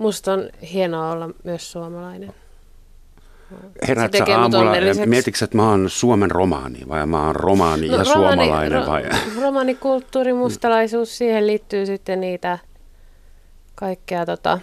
[0.00, 2.34] Musta on hienoa olla myös suomalainen.
[3.88, 8.04] Herät sä aamulla ja mietitkö, että mä oon Suomen romaani vai mä oon romaani ja
[8.04, 9.02] suomalainen vai?
[9.42, 12.58] romanikulttuuri, mustalaisuus, siihen liittyy sitten niitä
[13.74, 14.58] kaikkea tota,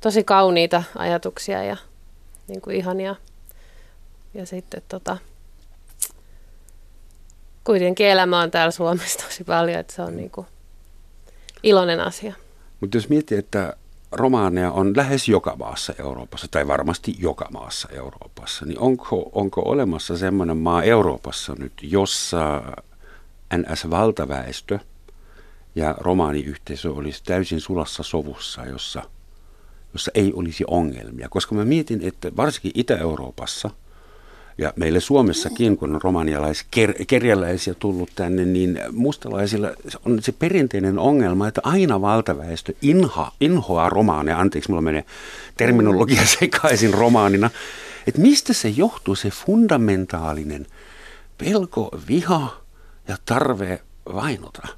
[0.00, 1.76] tosi kauniita ajatuksia ja
[2.48, 3.16] niin kuin ihania.
[4.34, 5.16] Ja sitten tota,
[7.64, 10.46] kuitenkin elämä on täällä Suomessa tosi paljon, että se on niin kuin
[11.62, 12.45] iloinen asia.
[12.80, 13.76] Mutta jos miettii, että
[14.12, 20.16] romaaneja on lähes joka maassa Euroopassa, tai varmasti joka maassa Euroopassa, niin onko, onko olemassa
[20.16, 22.62] semmoinen maa Euroopassa nyt, jossa
[23.54, 24.78] NS-valtaväestö
[25.74, 29.02] ja romaaniyhteisö olisi täysin sulassa sovussa, jossa,
[29.92, 31.28] jossa ei olisi ongelmia?
[31.28, 33.70] Koska mä mietin, että varsinkin Itä-Euroopassa–
[34.58, 39.68] ja meille Suomessakin, kun on romanialaiskerjäläisiä tullut tänne, niin mustalaisilla
[40.06, 44.38] on se perinteinen ongelma, että aina valtaväestö inha, inhoaa romaaneja.
[44.40, 45.04] Anteeksi, mulla menee
[45.56, 47.50] terminologia sekaisin romaanina.
[48.06, 50.66] Että mistä se johtuu, se fundamentaalinen
[51.38, 52.56] pelko, viha
[53.08, 53.80] ja tarve
[54.14, 54.68] vainota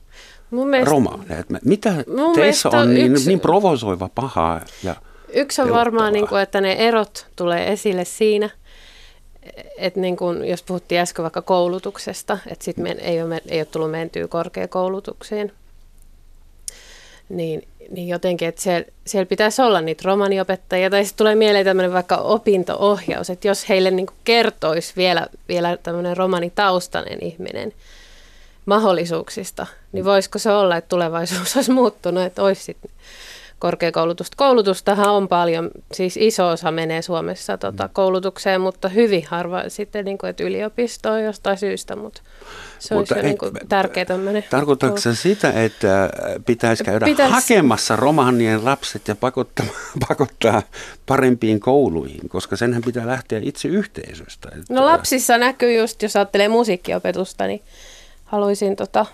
[0.50, 1.38] Mun mielestä, romaaneja.
[1.40, 4.96] Et Mitä Mun teissä mielestä on niin, yksi- niin provosoiva pahaa ja
[5.34, 5.84] Yksi on pelottavaa?
[5.84, 8.50] varmaan, niin kuin, että ne erot tulee esille siinä,
[9.78, 13.66] että niin kuin, jos puhuttiin äsken vaikka koulutuksesta, että sit me, ei, ole, ei ole
[13.66, 15.52] tullut mentyä korkeakoulutukseen,
[17.28, 21.92] niin, niin jotenkin, että siellä, siellä pitäisi olla niitä romaniopettajia, tai sitten tulee mieleen tämmöinen
[21.92, 27.72] vaikka opinto-ohjaus, että jos heille niin kertoisi vielä, vielä tämmöinen romanitaustainen ihminen
[28.66, 32.90] mahdollisuuksista, niin voisiko se olla, että tulevaisuus olisi muuttunut, että olisi sitten
[33.58, 34.34] korkeakoulutusta.
[34.36, 40.18] Koulutustahan on paljon, siis iso osa menee Suomessa tota, koulutukseen, mutta hyvin harva sitten, niin
[40.18, 42.20] kuin, että yliopistoon jostain syystä, mutta
[42.78, 44.44] se Mutta olisi jo ei- niin tärkeä tämmöinen.
[44.50, 46.10] Tarkoitatko se sitä, että
[46.46, 49.66] pitäisi käydä Pitäis- hakemassa romanien lapset ja pakottaa,
[50.08, 50.62] pakottaa
[51.06, 54.48] parempiin kouluihin, koska senhän pitää lähteä itse yhteisöstä.
[54.48, 57.62] Että- No lapsissa näkyy just, jos ajattelee musiikkiopetusta, niin
[58.24, 59.06] haluaisin tota,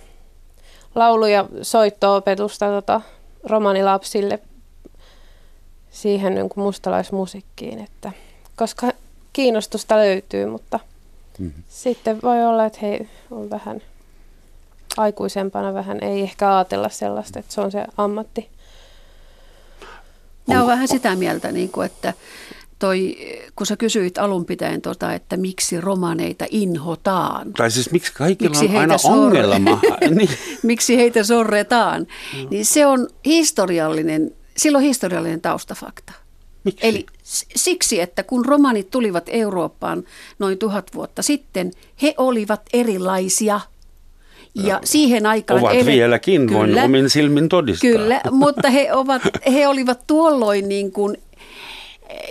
[0.95, 3.01] laulu- ja soitto-opetusta tota,
[3.45, 4.39] romanilapsille
[5.91, 8.13] siihen niin kuin mustalaismusiikkiin, että,
[8.57, 8.87] koska
[9.33, 10.81] kiinnostusta löytyy, mutta
[11.39, 11.51] Mhm.
[11.69, 13.83] sitten voi olla, että he on vähän
[14.97, 18.49] aikuisempana vähän, ei ehkä ajatella sellaista, että se on se ammatti.
[20.47, 22.13] Mä oon vähän sitä mieltä, niin kuin, että
[22.85, 23.17] toi,
[23.57, 28.65] kun sä kysyit alun pitäen, tota, että miksi romaneita inhotaan, Tai siis miksi kaikilla Miksi
[28.65, 29.81] on heitä aina sorre- ongelma?
[30.19, 30.29] niin.
[30.63, 32.07] miksi heitä sorretaan,
[32.51, 36.13] niin se on historiallinen, sillä on historiallinen taustafakta.
[36.65, 36.87] Miksi?
[36.87, 37.07] Eli
[37.57, 40.05] siksi, että kun romanit tulivat Eurooppaan
[40.39, 41.71] noin tuhat vuotta sitten,
[42.03, 43.61] he olivat erilaisia.
[44.55, 45.61] Ja siihen aikaan...
[45.61, 46.85] Ovat ele- vieläkin, voin Kyllä.
[46.85, 47.91] omin silmin todistaa.
[47.91, 51.17] Kyllä, mutta he, ovat, he olivat tuolloin niin kuin,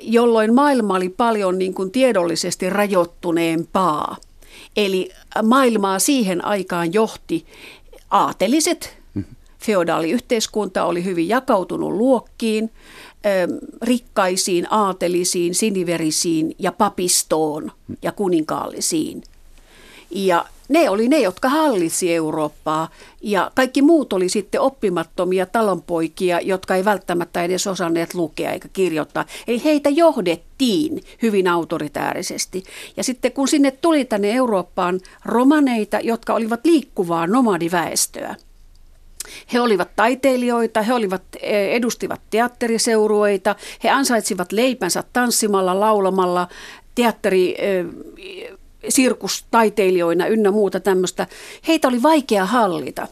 [0.01, 4.17] jolloin maailma oli paljon niin kuin tiedollisesti rajoittuneempaa.
[4.77, 5.09] Eli
[5.43, 7.45] maailmaa siihen aikaan johti
[8.09, 8.97] aateliset.
[9.59, 12.71] Feodaaliyhteiskunta oli hyvin jakautunut luokkiin,
[13.25, 13.47] ö,
[13.81, 19.23] rikkaisiin, aatelisiin, siniverisiin ja papistoon ja kuninkaallisiin.
[20.15, 22.89] Ja ne oli ne, jotka hallitsi Eurooppaa
[23.21, 29.25] ja kaikki muut oli sitten oppimattomia talonpoikia, jotka ei välttämättä edes osanneet lukea eikä kirjoittaa.
[29.47, 32.63] Eli heitä johdettiin hyvin autoritäärisesti.
[32.97, 38.35] Ja sitten kun sinne tuli tänne Eurooppaan romaneita, jotka olivat liikkuvaa nomadiväestöä,
[39.53, 46.47] he olivat taiteilijoita, he olivat, eh, edustivat teatteriseurueita, he ansaitsivat leipänsä tanssimalla, laulamalla,
[46.95, 47.85] teatteri, eh,
[48.89, 51.27] sirkustaiteilijoina ynnä muuta tämmöistä.
[51.67, 53.07] Heitä oli vaikea hallita.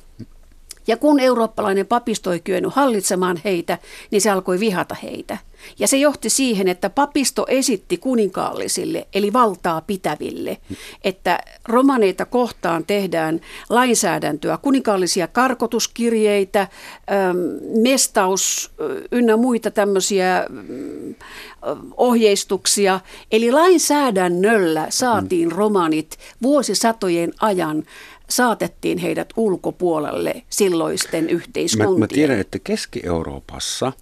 [0.88, 3.78] Ja kun eurooppalainen papisto ei kyennyt hallitsemaan heitä,
[4.12, 5.38] niin se alkoi vihata heitä.
[5.80, 10.58] Ja se johti siihen, että papisto esitti kuninkaallisille, eli valtaa pitäville,
[11.04, 17.38] että romaneita kohtaan tehdään lainsäädäntöä, kuninkaallisia karkotuskirjeitä, äm,
[17.82, 21.16] mestaus ö, ynnä muita tämmöisiä mm,
[21.98, 23.00] ohjeistuksia.
[23.32, 27.84] Eli lainsäädännöllä saatiin romanit vuosisatojen ajan
[28.32, 32.00] saatettiin heidät ulkopuolelle silloisten Mä, yhteiskuntien.
[32.00, 33.94] mä tiedän, että Keski-Euroopassa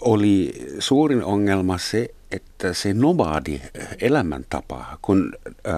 [0.00, 3.60] oli suurin ongelma se, että se nomadi
[4.00, 5.74] elämäntapa, kun äh,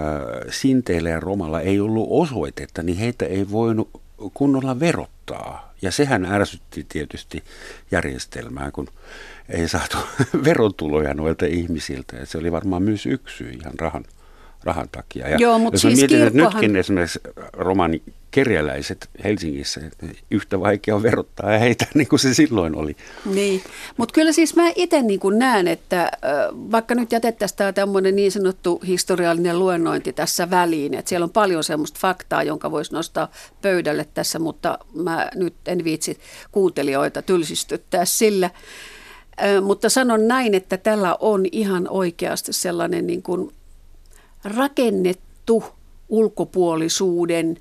[0.51, 3.91] Sinteillä ja Romalla ei ollut osoitetta, niin heitä ei voinut
[4.35, 5.75] kunnolla verottaa.
[5.83, 7.45] Ja sehän ärsytti tietysti
[7.91, 8.89] järjestelmää, kun
[9.49, 9.97] ei saatu
[10.45, 12.17] verotuloja noilta ihmisiltä.
[12.17, 14.05] Ja se oli varmaan myös yksi syy ihan rahan,
[14.67, 15.29] rahan takia.
[15.29, 17.21] Ja Joo, mut jos siis mietin, että kirkkohan- nytkin esimerkiksi
[17.53, 22.97] romani kerjäläiset Helsingissä, että yhtä vaikea on verottaa heitä niin kuin se silloin oli.
[23.25, 23.63] Niin,
[23.97, 26.11] mutta kyllä siis mä itse niin näen, että
[26.53, 31.65] vaikka nyt jätettäisiin tämä tämmöinen niin sanottu historiallinen luennointi tässä väliin, että siellä on paljon
[31.65, 33.29] semmoista faktaa, jonka voisi nostaa
[33.63, 36.19] pöydälle tässä, mutta mä nyt en viitsi
[36.53, 38.51] kuuntelijoita tylsistyttää sillä.
[39.63, 43.53] Mutta sanon näin, että tällä on ihan oikeasti sellainen niin kuin
[44.47, 45.65] rakennettu
[46.09, 47.57] ulkopuolisuuden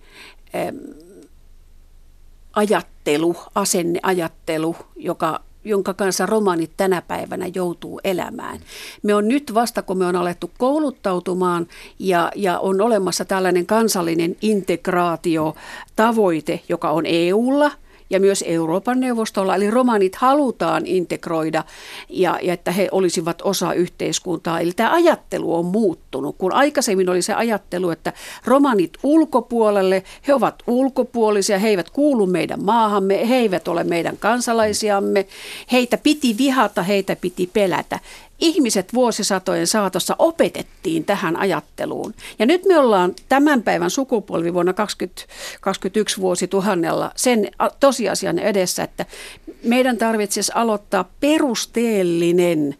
[2.53, 8.59] ajattelu, asenneajattelu, joka, jonka kanssa romanit tänä päivänä joutuu elämään.
[9.03, 11.67] Me on nyt vasta, kun me on alettu kouluttautumaan
[11.99, 17.71] ja, ja on olemassa tällainen kansallinen integraatiotavoite, joka on EUlla–
[18.09, 19.55] ja myös Euroopan neuvostolla.
[19.55, 21.63] Eli romanit halutaan integroida
[22.09, 24.59] ja, ja että he olisivat osa yhteiskuntaa.
[24.59, 28.13] Eli tämä ajattelu on muuttunut, kun aikaisemmin oli se ajattelu, että
[28.45, 35.25] romanit ulkopuolelle, he ovat ulkopuolisia, he eivät kuulu meidän maahamme, he eivät ole meidän kansalaisiamme,
[35.71, 37.99] heitä piti vihata, heitä piti pelätä.
[38.39, 42.13] Ihmiset vuosisatojen saatossa opetettiin tähän ajatteluun.
[42.39, 47.47] Ja nyt me ollaan tämän päivän sukupolvi vuonna 2021 vuosituhannella sen
[47.79, 49.05] tosiasian edessä, että
[49.63, 52.75] meidän tarvitsisi aloittaa perusteellinen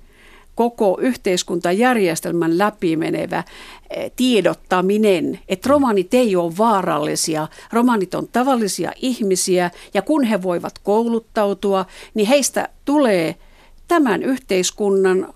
[0.56, 3.44] koko yhteiskuntajärjestelmän läpimenevä
[3.90, 10.80] eh, tiedottaminen, että romanit ei ole vaarallisia, romanit on tavallisia ihmisiä ja kun he voivat
[10.80, 13.36] kouluttautua, niin heistä tulee
[13.88, 15.34] tämän yhteiskunnan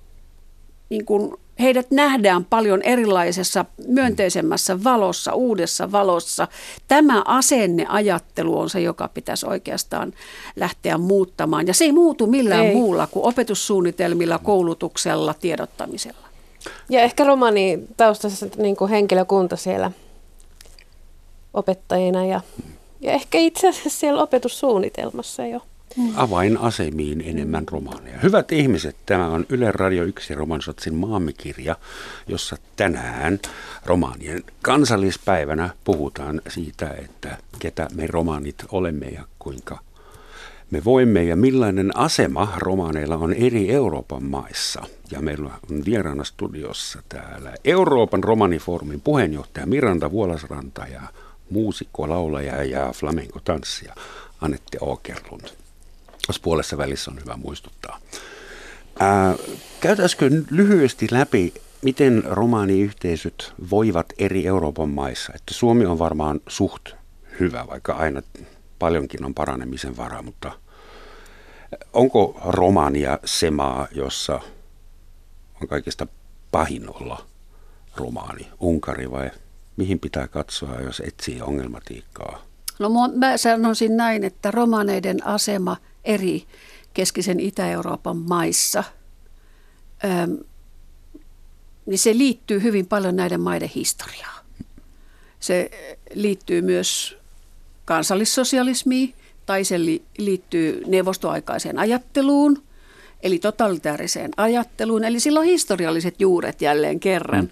[0.90, 6.48] niin kuin heidät nähdään paljon erilaisessa myönteisemmässä valossa, uudessa valossa.
[6.88, 10.14] Tämä asenneajattelu on se, joka pitäisi oikeastaan
[10.56, 11.68] lähteä muuttamaan.
[11.68, 12.76] Ja se ei muutu millään ei.
[12.76, 16.28] muulla kuin opetussuunnitelmilla, koulutuksella, tiedottamisella.
[16.90, 19.92] Ja ehkä romani taustassa niin kuin henkilökunta siellä
[21.54, 22.42] opettajina ja,
[23.02, 25.62] ja ehkä itse asiassa siellä opetussuunnitelmassa jo
[26.16, 28.20] avainasemiin enemmän romaaneja.
[28.24, 31.76] Hyvät ihmiset, tämä on Yle Radio 1 Romansotsin maamikirja,
[32.28, 33.40] jossa tänään
[33.86, 39.80] romaanien kansallispäivänä puhutaan siitä, että ketä me romaanit olemme ja kuinka
[40.72, 44.84] me voimme ja millainen asema romaaneilla on eri Euroopan maissa.
[45.12, 51.02] Ja meillä on vieraana studiossa täällä Euroopan romanifoorumin puheenjohtaja Miranda Vuolasranta ja
[51.50, 53.96] muusikko, laulaja ja flamenco-tanssija
[54.42, 55.59] Anette Åkerlund.
[56.30, 58.00] Tuossa puolessa välissä on hyvä muistuttaa.
[59.00, 59.36] Ää,
[59.80, 65.34] käytäisikö lyhyesti läpi, miten romaaniyhteisöt voivat eri Euroopan maissa?
[65.36, 66.90] Että Suomi on varmaan suht
[67.40, 68.22] hyvä, vaikka aina
[68.80, 70.52] paljonkin on paranemisen varaa, mutta
[71.94, 74.40] onko Romania se maa, jossa
[75.62, 76.08] on kaikista
[76.52, 77.26] pahin olla
[77.96, 78.48] romaani?
[78.60, 79.32] Unkari vai
[79.78, 82.46] mihin pitää katsoa, jos etsii ongelmatiikkaa?
[82.80, 86.46] No mä sanoisin näin, että romaneiden asema– eri
[86.94, 88.84] keskisen Itä-Euroopan maissa,
[91.86, 94.46] niin se liittyy hyvin paljon näiden maiden historiaan.
[95.40, 95.72] Se
[96.14, 97.18] liittyy myös
[97.86, 99.14] kansallissosialismiin
[99.46, 99.80] tai se
[100.18, 102.64] liittyy neuvostoaikaiseen ajatteluun,
[103.24, 105.04] eli totalitaariseen ajatteluun.
[105.04, 107.46] Eli sillä on historialliset juuret jälleen kerran.
[107.46, 107.50] Mm.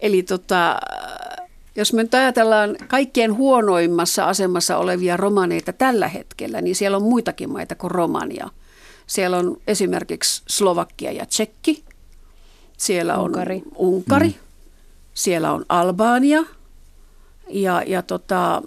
[0.00, 0.80] Eli tota,
[1.78, 7.52] jos me nyt ajatellaan kaikkien huonoimmassa asemassa olevia romaneita tällä hetkellä, niin siellä on muitakin
[7.52, 8.48] maita kuin Romania.
[9.06, 11.84] Siellä on esimerkiksi Slovakia ja Tsekki.
[12.76, 13.62] Siellä on Unkari.
[13.76, 14.28] Unkari.
[14.28, 14.34] Mm.
[15.14, 16.44] Siellä on Albania.
[17.48, 18.62] Ja, ja tota,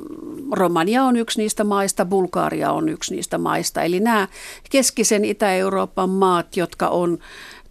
[0.52, 3.82] Romania on yksi niistä maista, Bulgaria on yksi niistä maista.
[3.82, 4.28] Eli nämä
[4.70, 7.20] keskisen Itä-Euroopan maat, jotka on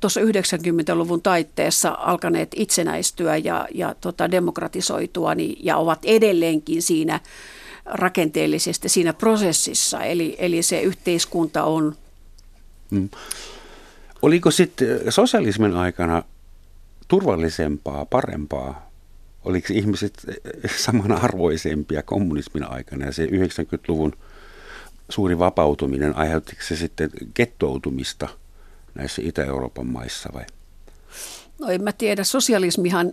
[0.00, 7.20] tuossa 90-luvun taitteessa alkaneet itsenäistyä ja, ja tota, demokratisoitua niin, ja ovat edelleenkin siinä
[7.84, 10.04] rakenteellisesti siinä prosessissa.
[10.04, 11.96] Eli, eli se yhteiskunta on.
[12.90, 13.08] Hmm.
[14.22, 16.22] Oliko sitten sosialismin aikana
[17.08, 18.90] turvallisempaa, parempaa?
[19.44, 20.26] Oliko ihmiset
[20.76, 24.12] samanarvoisempia kommunismin aikana ja se 90-luvun
[25.08, 28.28] suuri vapautuminen, aiheuttiko se sitten kettoutumista–
[28.94, 30.44] näissä Itä-Euroopan maissa vai?
[31.58, 33.12] No en mä tiedä, sosialismihan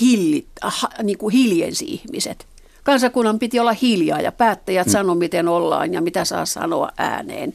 [0.00, 2.46] hillit, ah, niin kuin hiljensi ihmiset.
[2.82, 4.92] Kansakunnan piti olla hiljaa ja päättäjät hmm.
[4.92, 7.54] sano, miten ollaan ja mitä saa sanoa ääneen.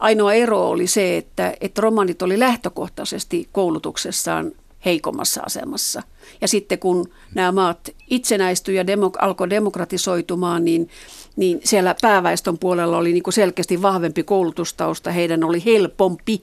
[0.00, 4.52] Ainoa ero oli se, että, että romanit oli lähtökohtaisesti koulutuksessaan
[4.84, 6.02] heikommassa asemassa.
[6.40, 10.90] Ja sitten kun nämä maat itsenäistyivät ja demok- alkoi demokratisoitumaan, niin
[11.36, 15.10] niin siellä pääväestön puolella oli niin kuin selkeästi vahvempi koulutustausta.
[15.10, 16.42] Heidän oli helpompi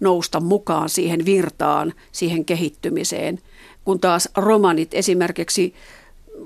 [0.00, 3.38] nousta mukaan siihen virtaan, siihen kehittymiseen,
[3.84, 5.74] kun taas romanit esimerkiksi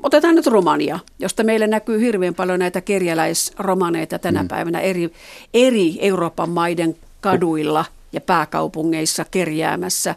[0.03, 4.49] Otetaan nyt Romania, josta meillä näkyy hirveän paljon näitä kerjäläisromaneita tänä mm.
[4.49, 5.11] päivänä eri,
[5.55, 10.15] eri Euroopan maiden kaduilla ja pääkaupungeissa kerjäämässä.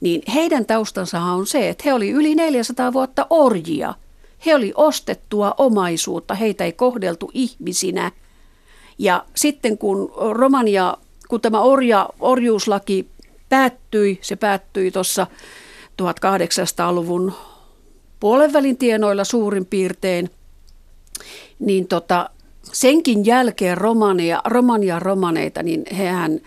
[0.00, 3.94] Niin heidän taustansa on se, että he oli yli 400 vuotta orjia–
[4.46, 8.12] he oli ostettua omaisuutta, heitä ei kohdeltu ihmisinä.
[8.98, 10.96] Ja sitten kun Romania,
[11.30, 13.08] kun tämä orja, orjuuslaki
[13.48, 15.26] päättyi, se päättyi tuossa
[16.02, 17.32] 1800-luvun
[18.20, 20.30] puolenvälin tienoilla suurin piirtein,
[21.58, 22.30] niin tota,
[22.62, 26.40] senkin jälkeen romania, romania romaneita, niin hehän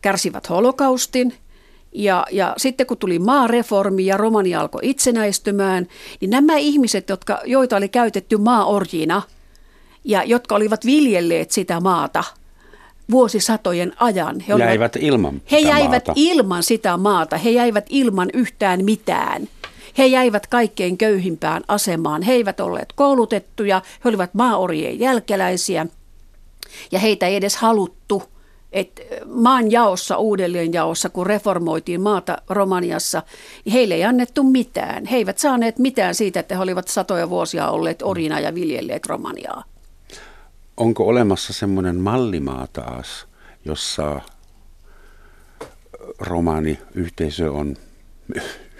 [0.00, 1.34] kärsivät holokaustin–
[1.94, 5.86] ja, ja sitten kun tuli maareformi ja Romania alkoi itsenäistymään,
[6.20, 9.22] niin nämä ihmiset, jotka, joita oli käytetty maaorjina
[10.04, 12.24] ja jotka olivat viljelleet sitä maata
[13.10, 14.40] vuosisatojen ajan.
[14.40, 16.12] He jäivät olivat, ilman He jäivät maata.
[16.16, 19.48] ilman sitä maata, he jäivät ilman yhtään mitään.
[19.98, 22.22] He jäivät kaikkein köyhimpään asemaan.
[22.22, 25.86] He eivät olleet koulutettuja, he olivat maaorjien jälkeläisiä
[26.92, 28.22] ja heitä ei edes haluttu
[28.72, 33.22] että maan jaossa, uudelleen jaossa, kun reformoitiin maata Romaniassa,
[33.72, 35.06] heille ei annettu mitään.
[35.06, 39.64] He eivät saaneet mitään siitä, että he olivat satoja vuosia olleet orina ja viljelleet Romaniaa.
[40.82, 43.26] Onko olemassa semmoinen mallimaa taas,
[43.64, 44.20] jossa
[46.18, 47.76] romaaniyhteisö on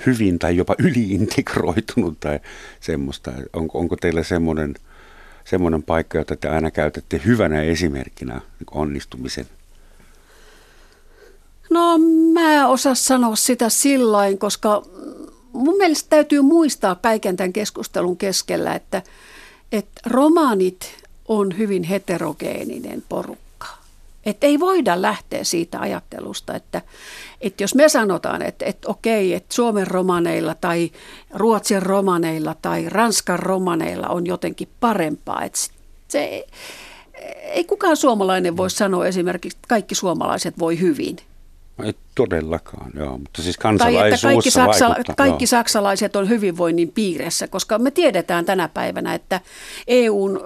[0.07, 2.41] hyvin tai jopa yliintegroitunut tai
[2.81, 3.33] semmoista?
[3.53, 4.75] Onko, onko teillä semmoinen,
[5.45, 9.47] semmoinen paikka, jota te aina käytätte hyvänä esimerkkinä niin onnistumisen?
[11.71, 11.99] No
[12.33, 14.83] mä osaa sanoa sitä sillain, koska
[15.53, 19.03] mun mielestä täytyy muistaa kaiken tämän keskustelun keskellä, että,
[19.73, 21.02] että romaanit
[21.39, 23.67] on hyvin heterogeeninen porukka.
[24.27, 26.83] Että ei voida lähteä siitä ajattelusta, että,
[27.41, 30.91] että jos me sanotaan, että, että okei, että Suomen romaneilla tai
[31.35, 35.59] Ruotsin romaneilla tai Ranskan romaneilla on jotenkin parempaa, että
[36.09, 36.47] se,
[37.43, 41.17] ei kukaan suomalainen voi sanoa esimerkiksi, että kaikki suomalaiset voi hyvin–
[41.85, 47.49] ei todellakaan, joo, mutta siis kansalaisuus Tai että kaikki, saksa, kaikki saksalaiset on hyvinvoinnin piirissä,
[47.49, 49.41] koska me tiedetään tänä päivänä, että
[49.87, 50.41] EUn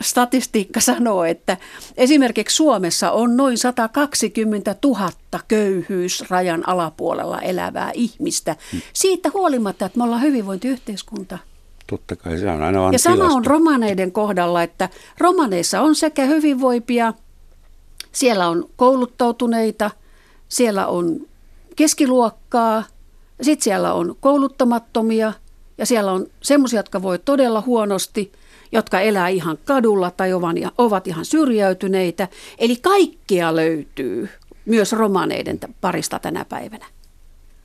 [0.00, 1.56] statistiikka sanoo, että
[1.96, 5.10] esimerkiksi Suomessa on noin 120 000
[5.48, 8.56] köyhyysrajan alapuolella elävää ihmistä.
[8.72, 8.80] Hmm.
[8.92, 11.38] Siitä huolimatta, että me ollaan hyvinvointiyhteiskunta.
[11.86, 17.14] Totta kai se on aina Ja sama on romaneiden kohdalla, että romaneissa on sekä hyvinvoipia,
[18.12, 19.90] siellä on kouluttautuneita–
[20.50, 21.26] siellä on
[21.76, 22.84] keskiluokkaa,
[23.42, 25.32] sitten siellä on kouluttamattomia
[25.78, 28.32] ja siellä on semmoisia, jotka voi todella huonosti,
[28.72, 30.30] jotka elää ihan kadulla tai
[30.78, 32.28] ovat ihan syrjäytyneitä.
[32.58, 34.28] Eli kaikkia löytyy
[34.64, 36.86] myös romaneiden parista tänä päivänä.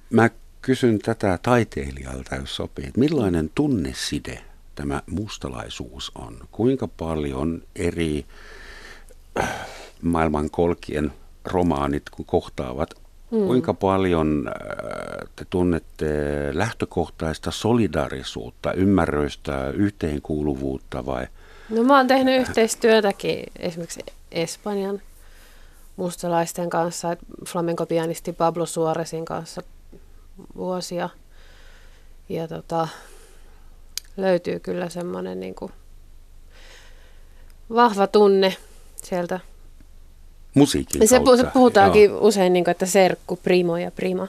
[0.10, 0.30] Mä
[0.62, 2.92] kysyn tätä taiteilijalta, jos sopii.
[2.98, 4.42] Millainen tunneside
[4.76, 6.38] tämä mustalaisuus on?
[6.52, 8.26] Kuinka paljon eri
[9.40, 9.50] äh,
[10.02, 11.12] maailmankolkien
[11.46, 12.90] romaanit, kun kohtaavat,
[13.32, 13.46] hmm.
[13.48, 16.06] kuinka paljon äh, te tunnette
[16.54, 21.28] lähtökohtaista solidaarisuutta, ymmärrystä, yhteenkuuluvuutta vai?
[21.70, 25.02] No mä oon tehnyt yhteistyötäkin esimerkiksi Espanjan
[25.96, 27.18] mustalaisten kanssa,
[27.48, 29.62] flamenco-pianisti Pablo Suoresin kanssa
[30.56, 31.10] vuosia.
[32.30, 32.88] Ja tota,
[34.18, 35.56] löytyy kyllä semmoinen niin
[37.70, 38.58] vahva tunne
[38.96, 39.40] sieltä
[40.56, 41.38] musiikin se, kautta.
[41.38, 42.20] Se puhutaankin Joo.
[42.22, 44.28] usein, niin kuin, että serkku, primo ja prima.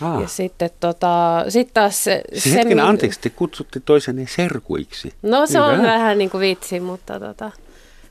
[0.00, 0.20] Ah.
[0.20, 2.22] Ja sitten tota, sit taas se...
[2.32, 5.12] Siis se hetken, anteeksi, te kutsutte toisenne serkuiksi.
[5.22, 5.66] No se Hyvä.
[5.66, 7.50] on vähän niin kuin vitsi, mutta tota,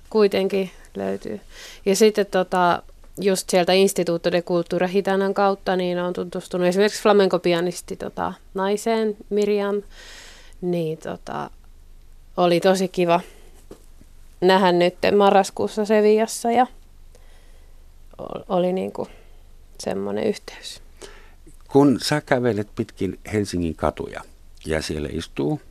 [0.09, 1.39] kuitenkin löytyy.
[1.85, 2.83] Ja sitten tota,
[3.21, 9.81] just sieltä Instituto de Cultura Hitanan kautta, niin on tutustunut esimerkiksi flamenco-pianisti tota, naiseen, Miriam,
[10.61, 11.49] niin tota,
[12.37, 13.19] oli tosi kiva
[14.41, 16.67] nähdä nyt marraskuussa Sevillassa ja
[18.49, 19.09] oli niin kuin
[19.79, 20.81] semmoinen yhteys.
[21.67, 24.21] Kun sä kävelet pitkin Helsingin katuja
[24.65, 25.61] ja siellä istuu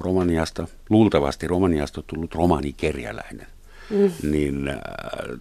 [0.00, 3.46] Romaniasta, luultavasti Romaniasta tullut romanikerjäläinen,
[3.90, 4.12] mm.
[4.30, 4.78] niin äh,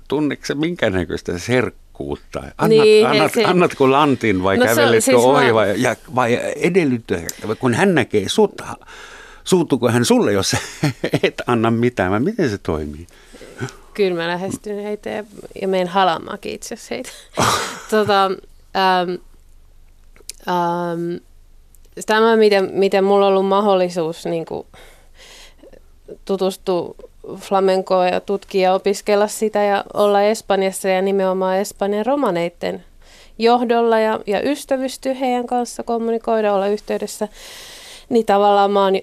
[0.08, 2.40] tunneeko minkä näköistä serkkuutta?
[2.40, 3.46] Annat, niin, annat, se...
[3.46, 5.54] Annatko lantin vai no, käveletkö siis ohi mä...
[5.54, 7.22] vai, ja, vai edellyttää,
[7.60, 8.62] kun hän näkee sut,
[9.44, 10.56] suuttuuko hän sulle, jos
[11.24, 13.08] et anna mitään, vai miten se toimii?
[13.94, 15.24] Kyllä mä lähestyn heitä ja,
[15.62, 17.10] ja menen halamaankin itse asiassa heitä.
[17.92, 18.32] tota,
[22.06, 24.68] tämä, miten, miten mulla on ollut mahdollisuus niin kuin,
[26.26, 26.96] tutustua
[27.38, 32.84] flamenkoa ja tutkia ja opiskella sitä ja olla Espanjassa ja nimenomaan Espanjan romaneiden
[33.38, 37.28] johdolla ja, ja ystävystyä heidän kanssa, kommunikoida, olla yhteydessä,
[38.10, 38.94] niin tavallaan mä oon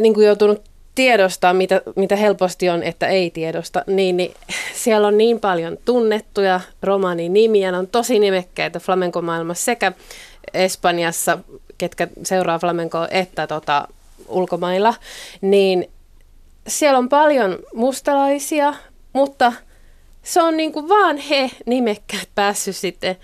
[0.00, 0.69] niin kuin joutunut
[1.00, 4.34] tiedostaa, mitä, mitä helposti on, että ei tiedosta, niin, niin
[4.84, 9.92] siellä on niin paljon tunnettuja romaninimiä, ne on tosi nimekkäitä flamenkomaailmassa sekä
[10.54, 11.38] Espanjassa,
[11.78, 13.88] ketkä seuraa flamenkoa, että tota,
[14.28, 14.94] ulkomailla,
[15.40, 15.90] niin
[16.66, 18.74] siellä on paljon mustalaisia,
[19.12, 19.52] mutta
[20.22, 23.16] se on niin kuin vaan he nimekkäät päässyt sitten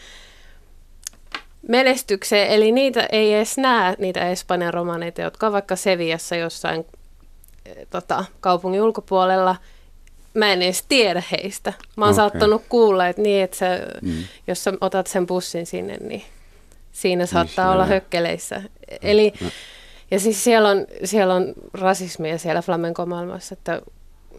[1.68, 6.86] menestykseen, eli niitä ei edes näe, niitä Espanjan romaneita, jotka on vaikka Seviassa jossain
[7.90, 9.56] tota, kaupungin ulkopuolella.
[10.34, 11.72] Mä en edes tiedä heistä.
[11.96, 12.16] Mä oon okay.
[12.16, 13.66] saattanut kuulla, että, niin, että sä,
[14.02, 14.24] mm.
[14.46, 16.22] jos sä otat sen bussin sinne, niin
[16.92, 18.62] siinä niin saattaa Missä olla hökkeleissä.
[19.02, 19.50] Eli, no.
[20.10, 23.82] Ja siis siellä on, siellä on rasismia siellä flamenco-maailmassa, että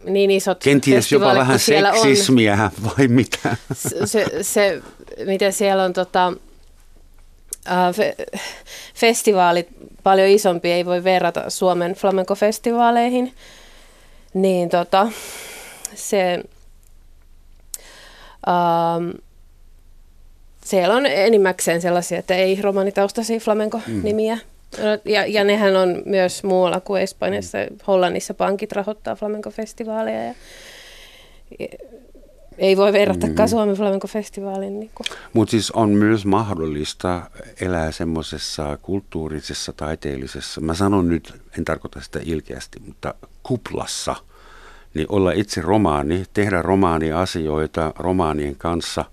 [0.04, 3.56] niin isot Kenties jopa vähän seksismiä on, vai mitä?
[4.04, 4.82] Se, se,
[5.26, 6.32] miten siellä on tota,
[7.94, 8.16] fe,
[8.94, 9.68] festivaalit
[10.08, 13.32] paljon isompi, ei voi verrata Suomen flamenco-festivaaleihin,
[14.34, 15.08] niin tota,
[15.94, 16.42] se,
[18.48, 19.12] Um,
[20.64, 24.34] siellä on enimmäkseen sellaisia, että ei romanitaustaisia flamenco-nimiä.
[24.34, 24.82] Mm.
[25.04, 27.58] Ja, ja nehän on myös muualla kuin Espanjassa.
[27.86, 30.22] Hollannissa pankit rahoittaa flamenco-festivaaleja.
[30.24, 30.34] Ja,
[32.58, 33.50] ei voi verratakaan mm.
[33.50, 34.80] Suomen flamenco-festivaalin.
[34.80, 34.90] Niin
[35.32, 37.22] Mutta siis on myös mahdollista
[37.60, 44.16] elää semmoisessa kulttuurisessa, taiteellisessa, mä sanon nyt, en tarkoita sitä ilkeästi, mutta kuplassa,
[44.94, 49.04] niin olla itse romaani, tehdä romaaniasioita romaanien kanssa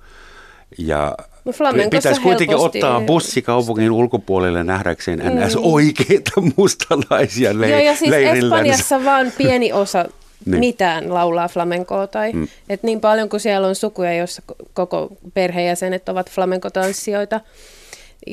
[0.77, 1.15] ja
[1.45, 1.53] No
[1.91, 5.47] Pitäisi kuitenkin ottaa bussi kaupungin ulkopuolelle nähdäkseen mm.
[5.47, 5.55] ns.
[5.55, 10.05] oikeita mustalaisia le- Joo, ja siis Espanjassa vaan pieni osa
[10.45, 10.59] niin.
[10.59, 12.07] mitään laulaa flamenkoa.
[12.07, 12.47] Tai, mm.
[12.69, 14.41] et niin paljon kuin siellä on sukuja, joissa
[14.73, 17.41] koko perheenjäsenet ovat flamenkotanssijoita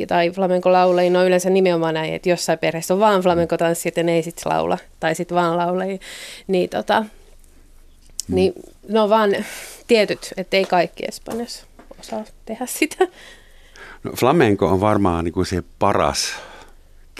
[0.08, 4.22] tai flamenco-laulajia, no yleensä nimenomaan näin, että jossain perheessä on vaan flamenco-tanssijat ja ne ei
[4.22, 5.98] sitten laula, tai sitten vaan laulajia,
[6.46, 8.34] niin, tota, mm.
[8.34, 8.52] niin
[8.88, 9.30] no vaan
[9.86, 11.66] tietyt, että ei kaikki Espanjassa
[12.00, 13.06] osaa tehdä sitä.
[14.02, 16.34] No, flamenco on varmaan niin kuin se paras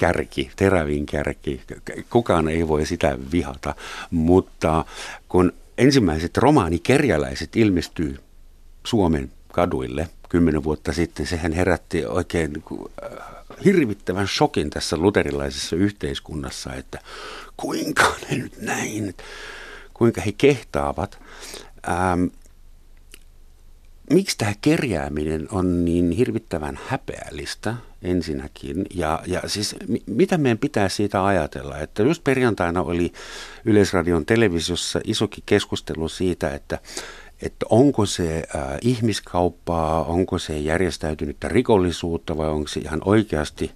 [0.02, 1.62] kärki, terävin kärki.
[2.10, 3.74] Kukaan ei voi sitä vihata,
[4.10, 4.84] mutta
[5.28, 8.18] kun ensimmäiset romaanikerjäläiset ilmestyy
[8.86, 12.62] Suomen kaduille kymmenen vuotta sitten, sehän herätti oikein
[13.02, 13.18] äh,
[13.64, 16.98] hirvittävän shokin tässä luterilaisessa yhteiskunnassa, että
[17.56, 19.14] kuinka ne nyt näin,
[19.94, 21.18] kuinka he kehtaavat.
[21.88, 22.24] Ähm,
[24.12, 28.86] miksi tämä kerjääminen on niin hirvittävän häpeällistä ensinnäkin?
[28.94, 31.78] Ja, ja siis mitä meidän pitää siitä ajatella?
[31.78, 33.12] Että just perjantaina oli
[33.64, 36.78] Yleisradion televisiossa isokin keskustelu siitä, että
[37.42, 43.70] että onko se äh, ihmiskauppaa, onko se järjestäytynyttä rikollisuutta vai onko se ihan oikeasti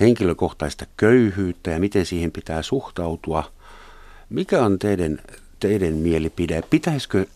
[0.00, 3.52] henkilökohtaista köyhyyttä ja miten siihen pitää suhtautua.
[4.30, 5.18] Mikä on teidän,
[5.60, 6.62] teidän mielipide?
[6.70, 7.26] Pitäisikö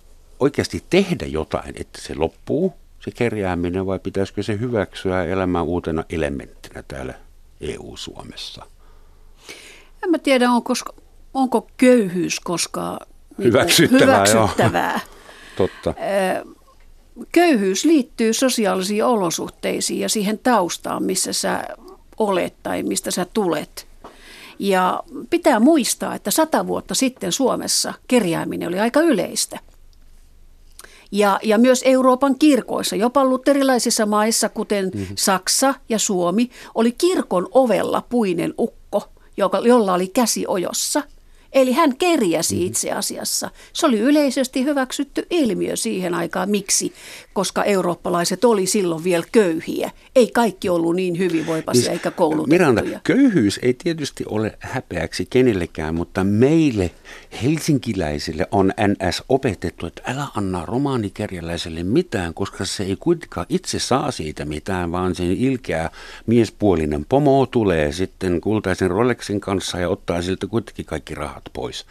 [0.40, 6.82] oikeasti tehdä jotain, että se loppuu, se kerjääminen, vai pitäisikö se hyväksyä elämään uutena elementtinä
[6.88, 7.14] täällä
[7.60, 8.66] EU-Suomessa?
[10.04, 10.74] En mä tiedä, onko,
[11.34, 13.06] onko köyhyys koskaan
[13.38, 14.06] niin hyväksyttävää.
[14.06, 15.00] hyväksyttävää.
[15.56, 15.94] Totta.
[17.32, 21.64] Köyhyys liittyy sosiaalisiin olosuhteisiin ja siihen taustaan, missä sä
[22.18, 23.86] olet tai mistä sä tulet.
[24.58, 29.58] Ja pitää muistaa, että sata vuotta sitten Suomessa kerjääminen oli aika yleistä
[31.12, 35.16] ja, ja myös Euroopan kirkoissa, jopa luterilaisissa maissa, kuten mm-hmm.
[35.18, 39.02] Saksa ja Suomi, oli kirkon ovella puinen ukko,
[39.36, 41.02] joka, jolla oli käsi ojossa–
[41.52, 42.66] Eli hän kerjäsi mm-hmm.
[42.66, 43.50] itse asiassa.
[43.72, 46.50] Se oli yleisesti hyväksytty ilmiö siihen aikaan.
[46.50, 46.92] Miksi?
[47.32, 49.90] Koska eurooppalaiset oli silloin vielä köyhiä.
[50.16, 52.72] Ei kaikki ollut niin hyvinvoipaisia niin, eikä koulutettuja.
[52.72, 56.90] Miranda, köyhyys ei tietysti ole häpeäksi kenellekään, mutta meille
[57.42, 64.10] helsinkiläisille on NS opetettu, että älä anna romaanikerjäläiselle mitään, koska se ei kuitenkaan itse saa
[64.10, 65.90] siitä mitään, vaan sen ilkeä
[66.26, 71.86] miespuolinen pomo tulee sitten kultaisen Rolexin kanssa ja ottaa siltä kuitenkin kaikki rahat pois.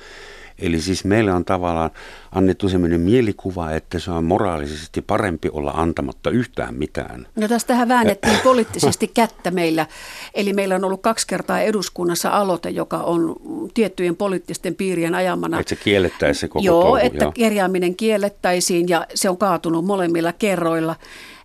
[0.61, 1.89] Eli siis meille on tavallaan
[2.31, 7.27] annettu sellainen mielikuva, että se on moraalisesti parempi olla antamatta yhtään mitään.
[7.35, 9.85] No tästähän väännettiin poliittisesti kättä meillä.
[10.33, 13.35] Eli meillä on ollut kaksi kertaa eduskunnassa aloite, joka on
[13.73, 15.59] tiettyjen poliittisten piirien ajamana.
[15.59, 17.31] Että se kiellettäisiin se koko Joo, touhu, että joo.
[17.31, 20.95] kerjääminen kiellettäisiin ja se on kaatunut molemmilla kerroilla.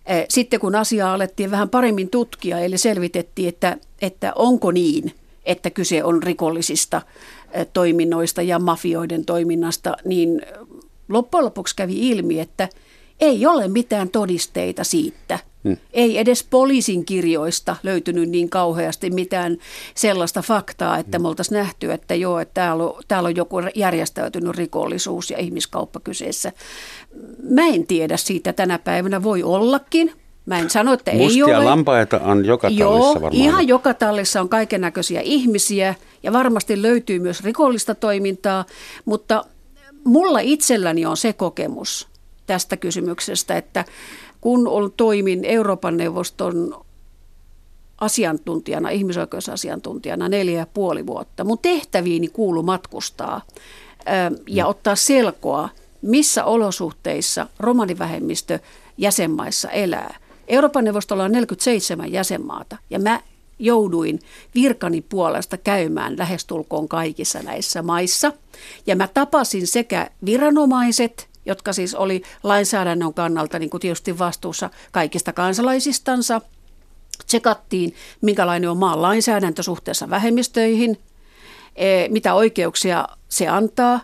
[0.05, 5.11] Eh, sitten kun asiaa alettiin vähän paremmin tutkia, eli selvitettiin, että, että onko niin,
[5.45, 7.01] että kyse on rikollisista
[7.73, 10.41] toiminnoista ja mafioiden toiminnasta, niin
[11.09, 12.69] loppujen lopuksi kävi ilmi, että
[13.19, 15.39] ei ole mitään todisteita siitä.
[15.63, 15.77] Hmm.
[15.93, 19.57] Ei edes poliisin kirjoista löytynyt niin kauheasti mitään
[19.95, 24.55] sellaista faktaa, että me oltaisiin nähty, että joo, että täällä on, täällä on joku järjestäytynyt
[24.55, 26.51] rikollisuus ja ihmiskauppa kyseessä.
[27.49, 30.11] Mä en tiedä siitä tänä päivänä, voi ollakin,
[30.45, 31.65] Mä en sano, että Mustia ei ole.
[31.65, 33.33] lampaita on joka tallissa Joo, varmaan.
[33.33, 35.95] ihan joka tallissa on kaiken näköisiä ihmisiä
[36.25, 38.65] ja varmasti löytyy myös rikollista toimintaa,
[39.05, 39.45] mutta
[40.03, 42.07] mulla itselläni on se kokemus
[42.47, 43.85] tästä kysymyksestä, että
[44.41, 46.85] kun toimin Euroopan neuvoston
[48.01, 53.41] asiantuntijana, ihmisoikeusasiantuntijana neljä ja puoli vuotta, mun tehtäviini kuulu matkustaa
[54.47, 54.69] ja mm.
[54.69, 55.69] ottaa selkoa,
[56.01, 58.59] missä olosuhteissa romanivähemmistö
[58.97, 60.15] jäsenmaissa elää.
[60.47, 63.21] Euroopan neuvostolla on 47 jäsenmaata ja mä
[63.59, 64.19] jouduin
[64.55, 68.33] virkani puolesta käymään lähestulkoon kaikissa näissä maissa.
[68.87, 75.33] Ja mä tapasin sekä viranomaiset, jotka siis oli lainsäädännön kannalta niin kuin tietysti vastuussa kaikista
[75.33, 76.41] kansalaisistansa.
[77.25, 80.97] Tsekattiin, minkälainen on maan lainsäädäntö suhteessa vähemmistöihin,
[81.75, 83.99] e, mitä oikeuksia se antaa.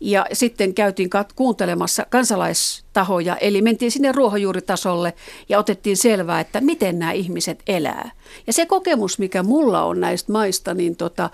[0.00, 5.14] Ja sitten käytiin kuuntelemassa kansalaistahoja, eli mentiin sinne ruohonjuuritasolle
[5.48, 8.10] ja otettiin selvää, että miten nämä ihmiset elää.
[8.46, 11.30] Ja se kokemus, mikä mulla on näistä maista, niin tota,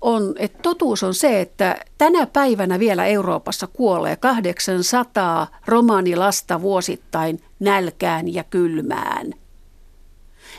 [0.00, 8.34] on, että totuus on se, että tänä päivänä vielä Euroopassa kuolee 800 romaanilasta vuosittain nälkään
[8.34, 9.34] ja kylmään.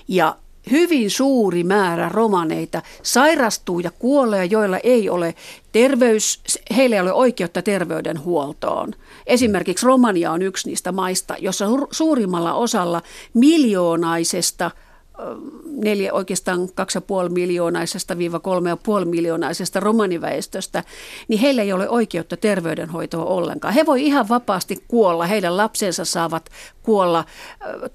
[0.08, 0.36] Ja
[0.72, 5.36] hyvin suuri määrä romaneita sairastuu ja kuolee, joilla ei ole
[5.72, 6.42] terveys,
[6.76, 8.94] heillä ei ole oikeutta terveydenhuoltoon.
[9.28, 13.02] Esimerkiksi Romania on yksi niistä maista, jossa suurimmalla osalla
[13.34, 14.72] miljoonaisesta–
[15.66, 18.42] neljä, oikeastaan 2,5 miljoonaisesta viiva
[19.00, 20.84] 3,5 miljoonaisesta romaniväestöstä,
[21.28, 23.74] niin heillä ei ole oikeutta terveydenhoitoa ollenkaan.
[23.74, 26.50] He voi ihan vapaasti kuolla, heidän lapsensa saavat
[26.84, 27.26] kuolla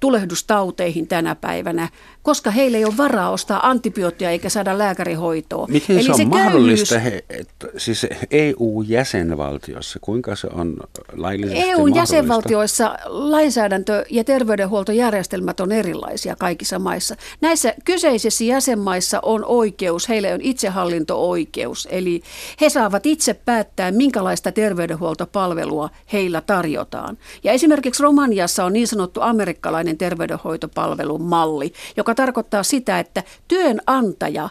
[0.01, 1.89] tulehdustauteihin tänä päivänä,
[2.23, 5.67] koska heillä ei ole varaa ostaa antibioottia eikä saada lääkärihoitoa.
[5.67, 10.77] Miten Eli se on se mahdollista, he, että siis EU-jäsenvaltiossa, kuinka se on
[11.13, 17.14] laillisesti EU-jäsenvaltioissa lainsäädäntö ja terveydenhuoltojärjestelmät on erilaisia kaikissa maissa.
[17.41, 22.23] Näissä kyseisissä jäsenmaissa on oikeus, heillä on itsehallinto-oikeus, eli
[22.61, 27.19] he saavat itse päättää, minkälaista terveydenhuoltopalvelua heillä tarjotaan.
[27.45, 34.49] Ja esimerkiksi Romaniassa on niin sanottu amerikkalainen terveydenhoitopalvelun malli, joka tarkoittaa sitä, että työnantaja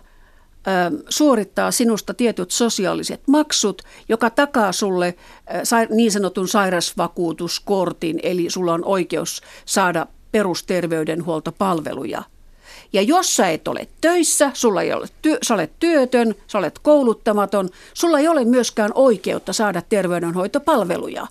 [1.09, 5.16] suorittaa sinusta tietyt sosiaaliset maksut, joka takaa sulle
[5.89, 12.24] niin sanotun sairasvakuutuskortin, eli sulla on oikeus saada perusterveydenhuoltopalveluja.
[12.94, 16.80] Ja jos sä et ole töissä, sulla ei ole työ, sä olet työtön, sä olet
[16.80, 21.28] kouluttamaton, sulla ei ole myöskään oikeutta saada terveydenhoitopalveluja.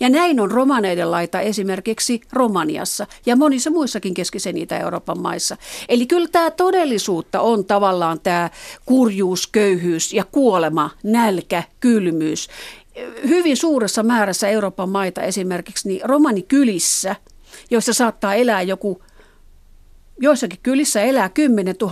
[0.00, 5.56] Ja näin on romaneiden laita esimerkiksi Romaniassa ja monissa muissakin keskisen Itä-Euroopan maissa.
[5.88, 8.50] Eli kyllä tämä todellisuutta on tavallaan tämä
[8.86, 12.48] kurjuus, köyhyys ja kuolema, nälkä, kylmyys.
[13.28, 17.16] Hyvin suuressa määrässä Euroopan maita esimerkiksi niin romanikylissä,
[17.70, 19.02] joissa saattaa elää joku,
[20.20, 21.88] joissakin kylissä elää 10 000-50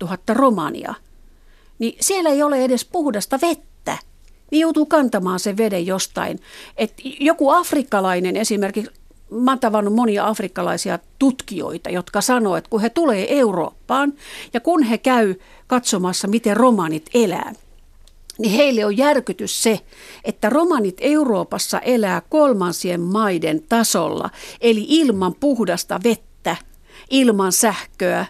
[0.00, 0.94] 000 romania,
[1.78, 3.98] niin siellä ei ole edes puhdasta vettä.
[4.50, 6.40] Niin joutuu kantamaan sen veden jostain.
[6.76, 8.90] Et joku afrikkalainen esimerkiksi,
[9.30, 14.12] mä oon tavannut monia afrikkalaisia tutkijoita, jotka sanoo, että kun he tulee Eurooppaan
[14.54, 15.34] ja kun he käy
[15.66, 17.52] katsomassa, miten romanit elää,
[18.38, 19.80] niin heille on järkytys se,
[20.24, 24.30] että romanit Euroopassa elää kolmansien maiden tasolla,
[24.60, 26.27] eli ilman puhdasta vettä,
[27.10, 28.26] ilman sähköä,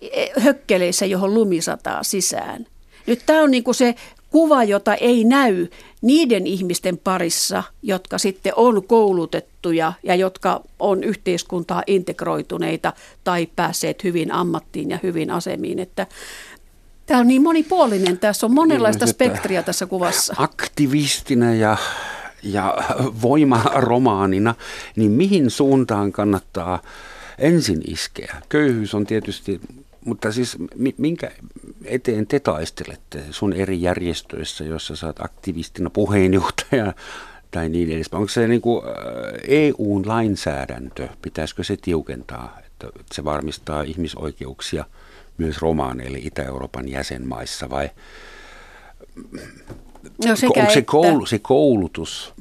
[0.00, 2.66] e, hökkeleissä, johon lumi sataa sisään.
[3.06, 3.94] Nyt tämä on niinku se
[4.30, 5.66] kuva, jota ei näy
[6.02, 12.92] niiden ihmisten parissa, jotka sitten on koulutettuja ja jotka on yhteiskuntaa integroituneita
[13.24, 15.78] tai päässeet hyvin ammattiin ja hyvin asemiin.
[15.78, 16.06] Että
[17.06, 20.34] Tämä on niin monipuolinen, tässä on monenlaista niin, spektriä tässä kuvassa.
[20.38, 21.76] Aktivistina ja,
[22.42, 22.74] ja
[23.22, 24.54] voimaromaanina,
[24.96, 26.82] niin mihin suuntaan kannattaa
[27.38, 28.42] ensin iskeä?
[28.48, 29.60] Köyhyys on tietysti
[30.06, 30.56] mutta siis
[30.98, 31.30] minkä
[31.84, 36.94] eteen te taistelette sun eri järjestöissä, joissa sä oot aktivistina puheenjohtaja
[37.50, 38.20] tai niin edespäin?
[38.20, 38.82] Onko se niin kuin
[39.48, 44.84] EU-lainsäädäntö, pitäisikö se tiukentaa, että se varmistaa ihmisoikeuksia
[45.38, 47.90] myös romaaneille Itä-Euroopan jäsenmaissa vai
[50.26, 52.34] no sekä onko se, koulu, se koulutus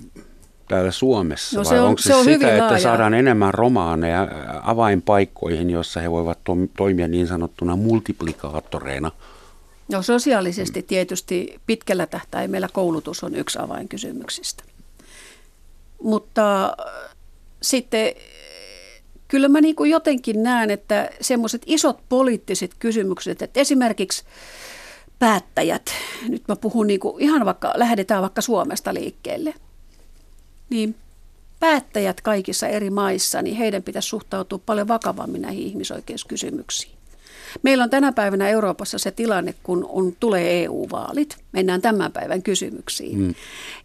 [0.68, 1.58] täällä Suomessa?
[1.58, 4.28] No se vai on, onko se, se on sitä, että saadaan enemmän romaaneja
[4.64, 9.12] avainpaikkoihin, jossa he voivat to- toimia niin sanottuna multiplikaattoreina?
[9.92, 14.64] No sosiaalisesti tietysti pitkällä tähtäimellä koulutus on yksi avainkysymyksistä.
[16.04, 17.16] Mutta äh,
[17.62, 18.14] sitten
[19.28, 24.24] kyllä mä niin kuin jotenkin näen, että semmoiset isot poliittiset kysymykset, että esimerkiksi
[25.20, 25.92] päättäjät,
[26.28, 29.54] nyt mä puhun niin kuin ihan vaikka, lähdetään vaikka Suomesta liikkeelle–
[30.70, 30.96] niin
[31.60, 36.96] päättäjät kaikissa eri maissa, niin heidän pitäisi suhtautua paljon vakavammin näihin ihmisoikeuskysymyksiin.
[37.64, 41.38] Meillä on tänä päivänä Euroopassa se tilanne, kun on, tulee EU-vaalit.
[41.52, 43.20] Mennään tämän päivän kysymyksiin.
[43.20, 43.36] Mm.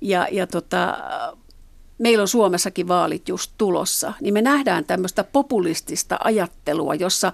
[0.00, 0.98] Ja, ja tota,
[1.98, 7.32] meillä on Suomessakin vaalit just tulossa, niin me nähdään tämmöistä populistista ajattelua, jossa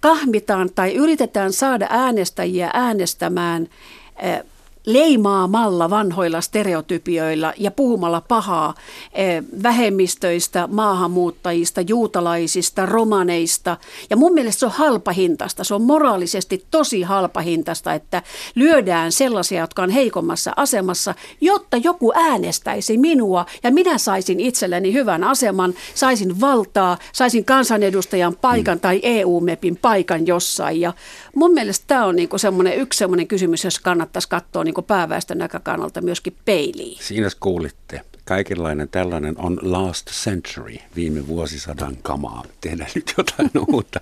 [0.00, 3.68] kahmitaan tai yritetään saada äänestäjiä äänestämään
[4.16, 4.44] eh,
[4.88, 8.74] leimaamalla vanhoilla stereotypioilla ja puhumalla pahaa
[9.12, 13.76] eh, vähemmistöistä, maahanmuuttajista, juutalaisista, romaneista.
[14.10, 18.22] Ja mun mielestä se on halpahintaista, se on moraalisesti tosi halpahintaista, että
[18.54, 25.24] lyödään sellaisia, jotka on heikommassa asemassa, jotta joku äänestäisi minua ja minä saisin itselleni hyvän
[25.24, 28.80] aseman, saisin valtaa, saisin kansanedustajan paikan mm.
[28.80, 30.80] tai EU-mepin paikan jossain.
[30.80, 30.92] Ja
[31.38, 35.38] mun mielestä tämä on niinku semmoinen, yksi semmoinen kysymys, jos kannattaisi katsoa niinku niin pääväestön
[35.38, 36.98] näkökannalta myöskin peiliin.
[37.00, 38.00] Siinä kuulitte.
[38.24, 42.44] Kaikenlainen tällainen on last century, viime vuosisadan kamaa.
[42.60, 44.00] Tehdään nyt jotain uutta.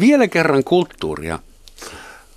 [0.00, 1.38] Vielä kerran kulttuuria.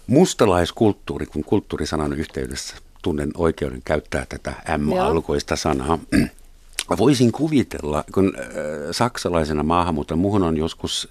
[0.07, 5.99] Mustalaiskulttuuri, kun kulttuurisanan yhteydessä tunnen oikeuden käyttää tätä M-alkoista sanaa.
[6.97, 8.45] Voisin kuvitella, kun äh,
[8.91, 11.07] saksalaisena maahanmuuttajana muuhun on joskus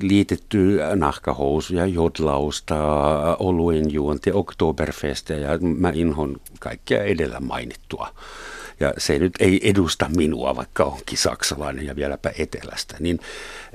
[0.00, 2.76] liitetty nahkahousuja, jodlausta,
[3.38, 8.08] oluen juonti, oktoberfestia ja mä inhon kaikkea edellä mainittua
[8.80, 13.20] ja se nyt ei edusta minua, vaikka onkin saksalainen ja vieläpä etelästä, niin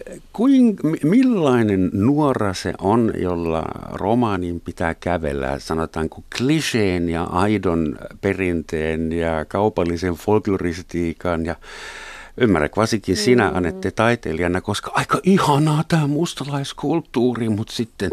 [0.06, 9.12] eh, kuin, millainen nuora se on, jolla romaanin pitää kävellä, sanotaanko kliseen ja aidon perinteen
[9.12, 11.56] ja kaupallisen folkloristiikan ja
[12.42, 13.20] Ymmärrän, varsinkin mm.
[13.20, 18.12] sinä Anette taiteilijana, koska aika ihanaa tämä mustalaiskulttuuri, mutta sitten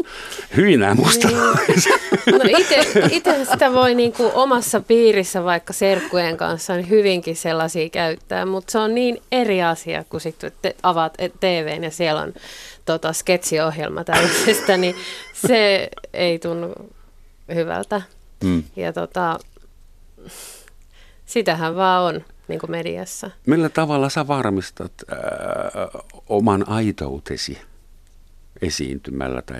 [0.57, 1.93] hyvinä mustalaiset.
[2.31, 2.39] No
[3.11, 8.77] itse sitä voi niinku omassa piirissä vaikka serkkujen kanssa niin hyvinkin sellaisia käyttää, mutta se
[8.77, 12.33] on niin eri asia, kun sitten te avaat TVn ja siellä on
[12.85, 14.95] tota, sketsiohjelma tällaisesta, niin
[15.33, 16.73] se ei tunnu
[17.55, 18.01] hyvältä.
[18.43, 18.63] Mm.
[18.75, 19.39] Ja tota,
[21.25, 23.31] sitähän vaan on niin kuin mediassa.
[23.45, 25.17] Millä tavalla sä varmistat äh,
[26.29, 27.57] oman aitoutesi
[28.61, 29.59] esiintymällä tai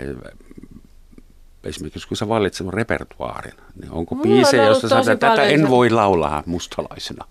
[1.63, 7.25] esimerkiksi kun sä valitset repertuaarin, niin onko biisejä, josta sä tätä en voi laulaa mustalaisena?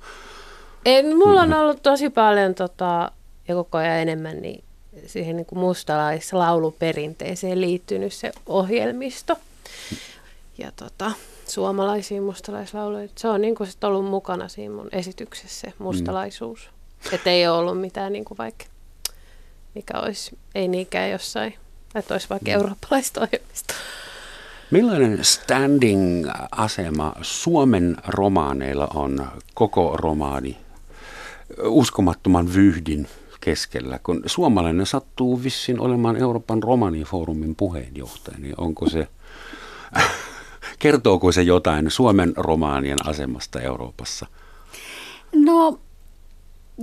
[0.84, 3.12] En, mulla on ollut tosi paljon tota,
[3.48, 4.64] ja koko ajan enemmän niin
[5.06, 9.36] siihen niin kuin mustalaislauluperinteeseen liittynyt se ohjelmisto.
[10.58, 11.12] Ja tota,
[11.48, 13.08] suomalaisiin mustalaislauluja.
[13.16, 16.70] Se on niin kuin sit ollut mukana siinä mun esityksessä, se mustalaisuus.
[16.70, 17.14] Mm.
[17.14, 18.64] Että ei ole ollut mitään niin kuin vaikka,
[19.74, 21.54] mikä olisi, ei niinkään jossain,
[21.94, 22.54] että olisi vaikka mm.
[22.54, 23.74] eurooppalaista ohjelmista.
[24.70, 30.56] Millainen standing-asema Suomen romaaneilla on koko romaani
[31.62, 33.08] uskomattoman vyhdin
[33.40, 39.08] keskellä, kun suomalainen sattuu vissiin olemaan Euroopan romanifoorumin puheenjohtaja, niin onko se
[40.78, 44.26] Kertooko se jotain Suomen romaanien asemasta Euroopassa?
[45.34, 45.78] No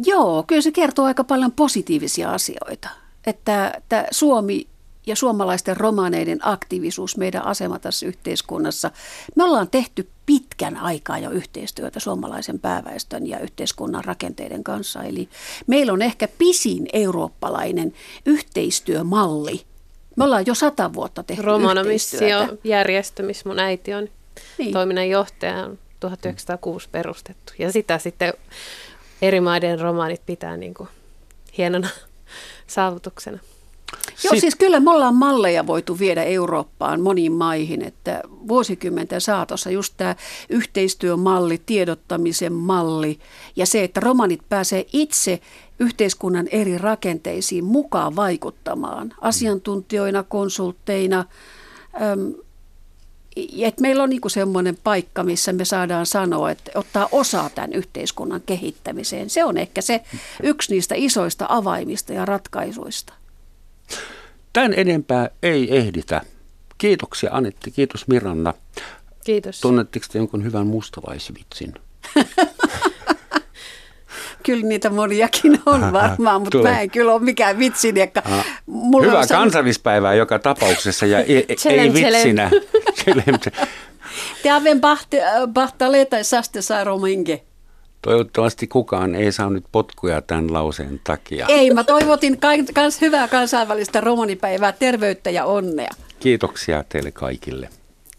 [0.06, 2.89] joo, kyllä se kertoo aika paljon positiivisia asioita.
[3.28, 4.68] Että, että Suomi
[5.08, 8.91] ja suomalaisten romaaneiden aktiivisuus, meidän asema tässä yhteiskunnassa.
[9.36, 15.04] Me ollaan tehty pitkän aikaa jo yhteistyötä suomalaisen pääväestön ja yhteiskunnan rakenteiden kanssa.
[15.04, 15.30] Eli
[15.68, 17.94] meillä on ehkä pisin eurooppalainen
[18.26, 19.66] yhteistyömalli
[20.16, 24.07] me ollaan jo sata vuotta tehty Romana Missio järjestö, missä mun äiti on
[24.57, 24.74] niin.
[24.74, 27.53] toiminnanjohtaja, on 1906 perustettu.
[27.59, 28.34] Ja sitä sitten
[29.22, 30.89] eri maiden romaanit pitää niin kuin
[31.57, 31.89] hienona
[32.68, 33.39] saavutuksena.
[34.24, 39.94] Joo, siis kyllä me ollaan malleja voitu viedä Eurooppaan moniin maihin, että vuosikymmenten saatossa just
[39.98, 40.16] tämä
[40.50, 43.20] yhteistyömalli, tiedottamisen malli
[43.56, 45.39] ja se, että romanit pääsee itse
[45.80, 51.26] yhteiskunnan eri rakenteisiin mukaan vaikuttamaan asiantuntijoina, konsultteina.
[53.62, 58.41] että meillä on niinku semmoinen paikka, missä me saadaan sanoa, että ottaa osaa tämän yhteiskunnan
[58.46, 59.30] kehittämiseen.
[59.30, 60.02] Se on ehkä se
[60.44, 63.14] yksi niistä isoista avaimista ja ratkaisuista.
[64.54, 66.22] Tämän enempää ei ehditä.
[66.78, 68.54] Kiitoksia Anetti, kiitos Miranna.
[69.26, 69.62] Kiitos.
[69.62, 71.74] Tunnetteko te jonkun hyvän mustalaisvitsin?
[74.46, 78.22] kyllä niitä moniakin on varmaan, mutta mä en kyllä ole mikään vitsiniekka.
[78.66, 82.52] Mulla Hyvää on kansallispäivää joka tapauksessa ja ei, ei vitsinä.
[84.44, 84.82] Te aven
[85.54, 87.44] bahta leta saste sarominge.
[88.04, 91.45] Toivottavasti kukaan ei saa nyt potkuja tämän lauseen takia.
[91.49, 92.38] Ei, mä toivotin
[92.76, 95.89] myös hyvää kansainvälistä romanipäivää, terveyttä ja onnea.
[96.20, 97.70] Kiitoksia teille kaikille.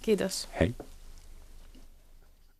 [0.02, 0.48] Kiitos.
[0.60, 0.74] Hei.